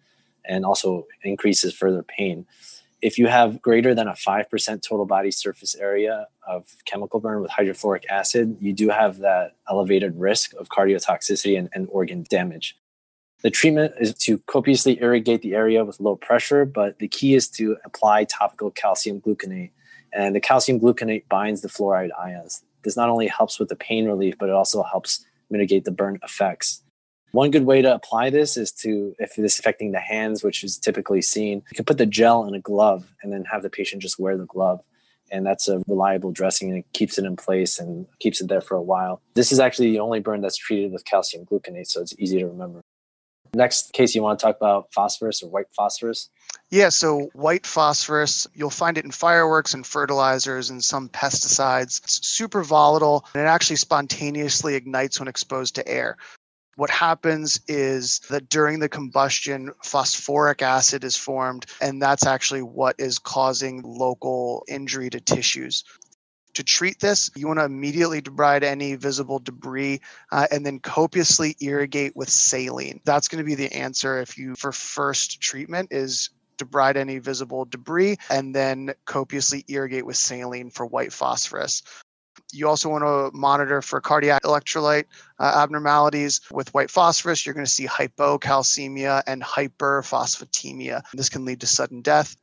and 0.45 0.65
also 0.65 1.07
increases 1.23 1.73
further 1.73 2.03
pain. 2.03 2.45
If 3.01 3.17
you 3.17 3.27
have 3.27 3.61
greater 3.61 3.93
than 3.95 4.07
a 4.07 4.13
5% 4.13 4.81
total 4.81 5.05
body 5.05 5.31
surface 5.31 5.75
area 5.75 6.27
of 6.45 6.65
chemical 6.85 7.19
burn 7.19 7.41
with 7.41 7.51
hydrofluoric 7.51 8.05
acid, 8.09 8.57
you 8.59 8.73
do 8.73 8.89
have 8.89 9.19
that 9.19 9.55
elevated 9.69 10.19
risk 10.19 10.53
of 10.55 10.67
cardiotoxicity 10.69 11.57
and, 11.57 11.69
and 11.73 11.87
organ 11.91 12.25
damage. 12.29 12.75
The 13.47 13.51
treatment 13.51 13.93
is 13.97 14.13
to 14.15 14.39
copiously 14.39 14.99
irrigate 14.99 15.41
the 15.41 15.55
area 15.55 15.85
with 15.85 16.01
low 16.01 16.17
pressure, 16.17 16.65
but 16.65 16.99
the 16.99 17.07
key 17.07 17.33
is 17.33 17.47
to 17.51 17.77
apply 17.85 18.25
topical 18.25 18.71
calcium 18.71 19.21
gluconate. 19.21 19.71
And 20.11 20.35
the 20.35 20.41
calcium 20.41 20.81
gluconate 20.81 21.29
binds 21.29 21.61
the 21.61 21.69
fluoride 21.69 22.09
ions. 22.19 22.61
This 22.83 22.97
not 22.97 23.07
only 23.07 23.27
helps 23.27 23.57
with 23.57 23.69
the 23.69 23.77
pain 23.77 24.05
relief, 24.05 24.35
but 24.37 24.49
it 24.49 24.51
also 24.51 24.83
helps 24.83 25.25
mitigate 25.49 25.85
the 25.85 25.91
burn 25.91 26.19
effects. 26.25 26.83
One 27.31 27.49
good 27.49 27.63
way 27.63 27.81
to 27.81 27.95
apply 27.95 28.31
this 28.31 28.57
is 28.57 28.73
to, 28.83 29.15
if 29.17 29.37
this 29.37 29.53
is 29.53 29.59
affecting 29.59 29.93
the 29.93 30.01
hands, 30.01 30.43
which 30.43 30.61
is 30.61 30.77
typically 30.77 31.21
seen, 31.21 31.63
you 31.71 31.75
can 31.75 31.85
put 31.85 31.99
the 31.99 32.05
gel 32.05 32.45
in 32.49 32.53
a 32.53 32.59
glove 32.59 33.09
and 33.23 33.31
then 33.31 33.45
have 33.45 33.63
the 33.63 33.69
patient 33.69 34.01
just 34.01 34.19
wear 34.19 34.35
the 34.35 34.45
glove. 34.45 34.83
And 35.31 35.45
that's 35.45 35.69
a 35.69 35.81
reliable 35.87 36.33
dressing 36.33 36.67
and 36.67 36.79
it 36.79 36.85
keeps 36.91 37.17
it 37.17 37.23
in 37.23 37.37
place 37.37 37.79
and 37.79 38.07
keeps 38.19 38.41
it 38.41 38.49
there 38.49 38.59
for 38.59 38.75
a 38.75 38.83
while. 38.83 39.21
This 39.35 39.53
is 39.53 39.61
actually 39.61 39.91
the 39.91 40.01
only 40.01 40.19
burn 40.19 40.41
that's 40.41 40.57
treated 40.57 40.91
with 40.91 41.05
calcium 41.05 41.45
gluconate, 41.45 41.87
so 41.87 42.01
it's 42.01 42.13
easy 42.19 42.39
to 42.39 42.45
remember. 42.45 42.81
Next 43.53 43.93
case, 43.93 44.15
you 44.15 44.21
want 44.21 44.39
to 44.39 44.45
talk 44.45 44.57
about 44.57 44.91
phosphorus 44.93 45.43
or 45.43 45.49
white 45.49 45.67
phosphorus? 45.75 46.29
Yeah, 46.69 46.89
so 46.89 47.29
white 47.33 47.65
phosphorus, 47.65 48.47
you'll 48.53 48.69
find 48.69 48.97
it 48.97 49.05
in 49.05 49.11
fireworks 49.11 49.73
and 49.73 49.85
fertilizers 49.85 50.69
and 50.69 50.83
some 50.83 51.09
pesticides. 51.09 52.01
It's 52.03 52.27
super 52.27 52.63
volatile 52.63 53.25
and 53.33 53.43
it 53.43 53.47
actually 53.47 53.77
spontaneously 53.77 54.75
ignites 54.75 55.19
when 55.19 55.27
exposed 55.27 55.75
to 55.75 55.87
air. 55.87 56.17
What 56.75 56.89
happens 56.91 57.59
is 57.67 58.19
that 58.29 58.49
during 58.49 58.79
the 58.79 58.89
combustion, 58.89 59.71
phosphoric 59.83 60.61
acid 60.61 61.03
is 61.03 61.17
formed, 61.17 61.65
and 61.81 61.99
that's 61.99 62.27
actually 62.27 62.61
what 62.61 62.95
is 62.99 63.17
causing 63.17 63.81
local 63.81 64.63
injury 64.67 65.09
to 65.09 65.19
tissues 65.19 65.83
to 66.57 66.63
treat 66.63 66.99
this, 66.99 67.29
you 67.35 67.45
want 67.45 67.59
to 67.59 67.65
immediately 67.65 68.19
debride 68.19 68.63
any 68.63 68.95
visible 68.95 69.37
debris 69.37 70.01
uh, 70.31 70.47
and 70.51 70.65
then 70.65 70.79
copiously 70.79 71.55
irrigate 71.59 72.15
with 72.15 72.29
saline. 72.29 72.99
That's 73.05 73.27
going 73.27 73.37
to 73.37 73.45
be 73.45 73.53
the 73.53 73.71
answer 73.71 74.17
if 74.19 74.39
you, 74.39 74.55
for 74.55 74.71
first 74.71 75.39
treatment, 75.39 75.89
is 75.91 76.31
debride 76.57 76.95
any 76.95 77.19
visible 77.19 77.65
debris 77.65 78.17
and 78.31 78.55
then 78.55 78.95
copiously 79.05 79.65
irrigate 79.67 80.03
with 80.03 80.17
saline 80.17 80.71
for 80.71 80.87
white 80.87 81.13
phosphorus. 81.13 81.83
You 82.51 82.67
also 82.67 82.89
want 82.89 83.03
to 83.03 83.37
monitor 83.37 83.83
for 83.83 84.01
cardiac 84.01 84.41
electrolyte 84.41 85.05
uh, 85.37 85.61
abnormalities 85.63 86.41
with 86.49 86.73
white 86.73 86.89
phosphorus. 86.89 87.45
You're 87.45 87.53
going 87.53 87.67
to 87.67 87.71
see 87.71 87.85
hypocalcemia 87.85 89.21
and 89.27 89.43
hyperphosphatemia. 89.43 91.03
This 91.13 91.29
can 91.29 91.45
lead 91.45 91.59
to 91.59 91.67
sudden 91.67 92.01
death. 92.01 92.35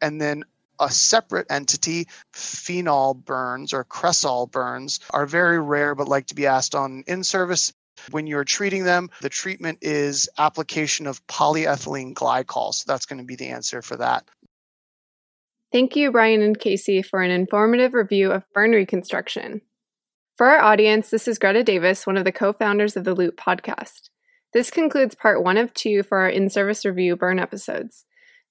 And 0.00 0.20
then 0.20 0.44
a 0.80 0.90
separate 0.90 1.46
entity, 1.50 2.08
phenol 2.32 3.14
burns 3.14 3.72
or 3.72 3.84
cresol 3.84 4.50
burns, 4.50 5.00
are 5.10 5.26
very 5.26 5.60
rare 5.60 5.94
but 5.94 6.08
like 6.08 6.26
to 6.26 6.34
be 6.34 6.46
asked 6.46 6.74
on 6.74 7.04
in 7.06 7.24
service. 7.24 7.72
When 8.10 8.26
you're 8.26 8.44
treating 8.44 8.84
them, 8.84 9.10
the 9.22 9.28
treatment 9.28 9.78
is 9.80 10.28
application 10.38 11.06
of 11.06 11.26
polyethylene 11.26 12.14
glycol. 12.14 12.74
So 12.74 12.84
that's 12.86 13.06
going 13.06 13.18
to 13.18 13.24
be 13.24 13.36
the 13.36 13.48
answer 13.48 13.82
for 13.82 13.96
that. 13.96 14.28
Thank 15.72 15.96
you, 15.96 16.12
Brian 16.12 16.42
and 16.42 16.58
Casey, 16.58 17.02
for 17.02 17.20
an 17.20 17.30
informative 17.30 17.92
review 17.92 18.32
of 18.32 18.44
burn 18.54 18.70
reconstruction. 18.70 19.60
For 20.36 20.46
our 20.46 20.60
audience, 20.60 21.10
this 21.10 21.26
is 21.26 21.38
Greta 21.38 21.62
Davis, 21.62 22.06
one 22.06 22.16
of 22.16 22.24
the 22.24 22.32
co 22.32 22.52
founders 22.52 22.96
of 22.96 23.04
the 23.04 23.14
Loupe 23.14 23.36
podcast. 23.36 24.08
This 24.52 24.70
concludes 24.70 25.14
part 25.14 25.42
one 25.42 25.58
of 25.58 25.74
two 25.74 26.02
for 26.02 26.18
our 26.18 26.30
in 26.30 26.48
service 26.48 26.84
review 26.86 27.14
burn 27.14 27.38
episodes. 27.38 28.05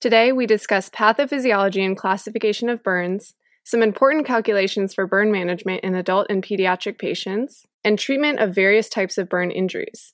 Today, 0.06 0.32
we 0.32 0.46
discuss 0.46 0.88
pathophysiology 0.88 1.84
and 1.84 1.98
classification 1.98 2.70
of 2.70 2.84
burns, 2.84 3.34
some 3.64 3.82
important 3.82 4.28
calculations 4.28 4.94
for 4.94 5.08
burn 5.08 5.32
management 5.32 5.84
in 5.84 5.96
adult 5.96 6.28
and 6.30 6.44
pediatric 6.44 7.00
patients, 7.00 7.66
and 7.84 7.98
treatment 7.98 8.40
of 8.40 8.54
various 8.54 8.88
types 8.88 9.18
of 9.18 9.28
burn 9.28 9.50
injuries. 9.50 10.14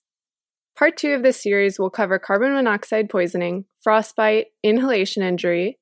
Part 0.78 0.96
two 0.96 1.12
of 1.12 1.24
this 1.24 1.44
series 1.44 1.78
will 1.78 1.90
cover 1.90 2.20
carbon 2.20 2.54
monoxide 2.54 3.10
poisoning, 3.10 3.66
frostbite, 3.82 4.46
inhalation 4.64 5.24
injury, 5.24 5.78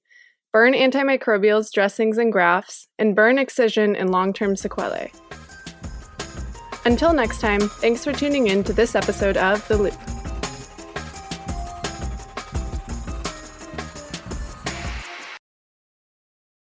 burn 0.52 0.74
antimicrobials, 0.74 1.72
dressings, 1.72 2.18
and 2.18 2.32
grafts, 2.32 2.88
and 2.98 3.16
burn 3.16 3.38
excision 3.38 3.96
and 3.96 4.10
long 4.10 4.34
term 4.34 4.56
sequelae. 4.56 5.12
Until 6.84 7.14
next 7.14 7.42
time, 7.42 7.60
thanks 7.60 8.04
for 8.04 8.12
tuning 8.12 8.48
in 8.48 8.64
to 8.64 8.74
this 8.74 8.96
episode 8.96 9.38
of 9.38 9.68
The 9.68 9.78
Loupe. 9.78 10.19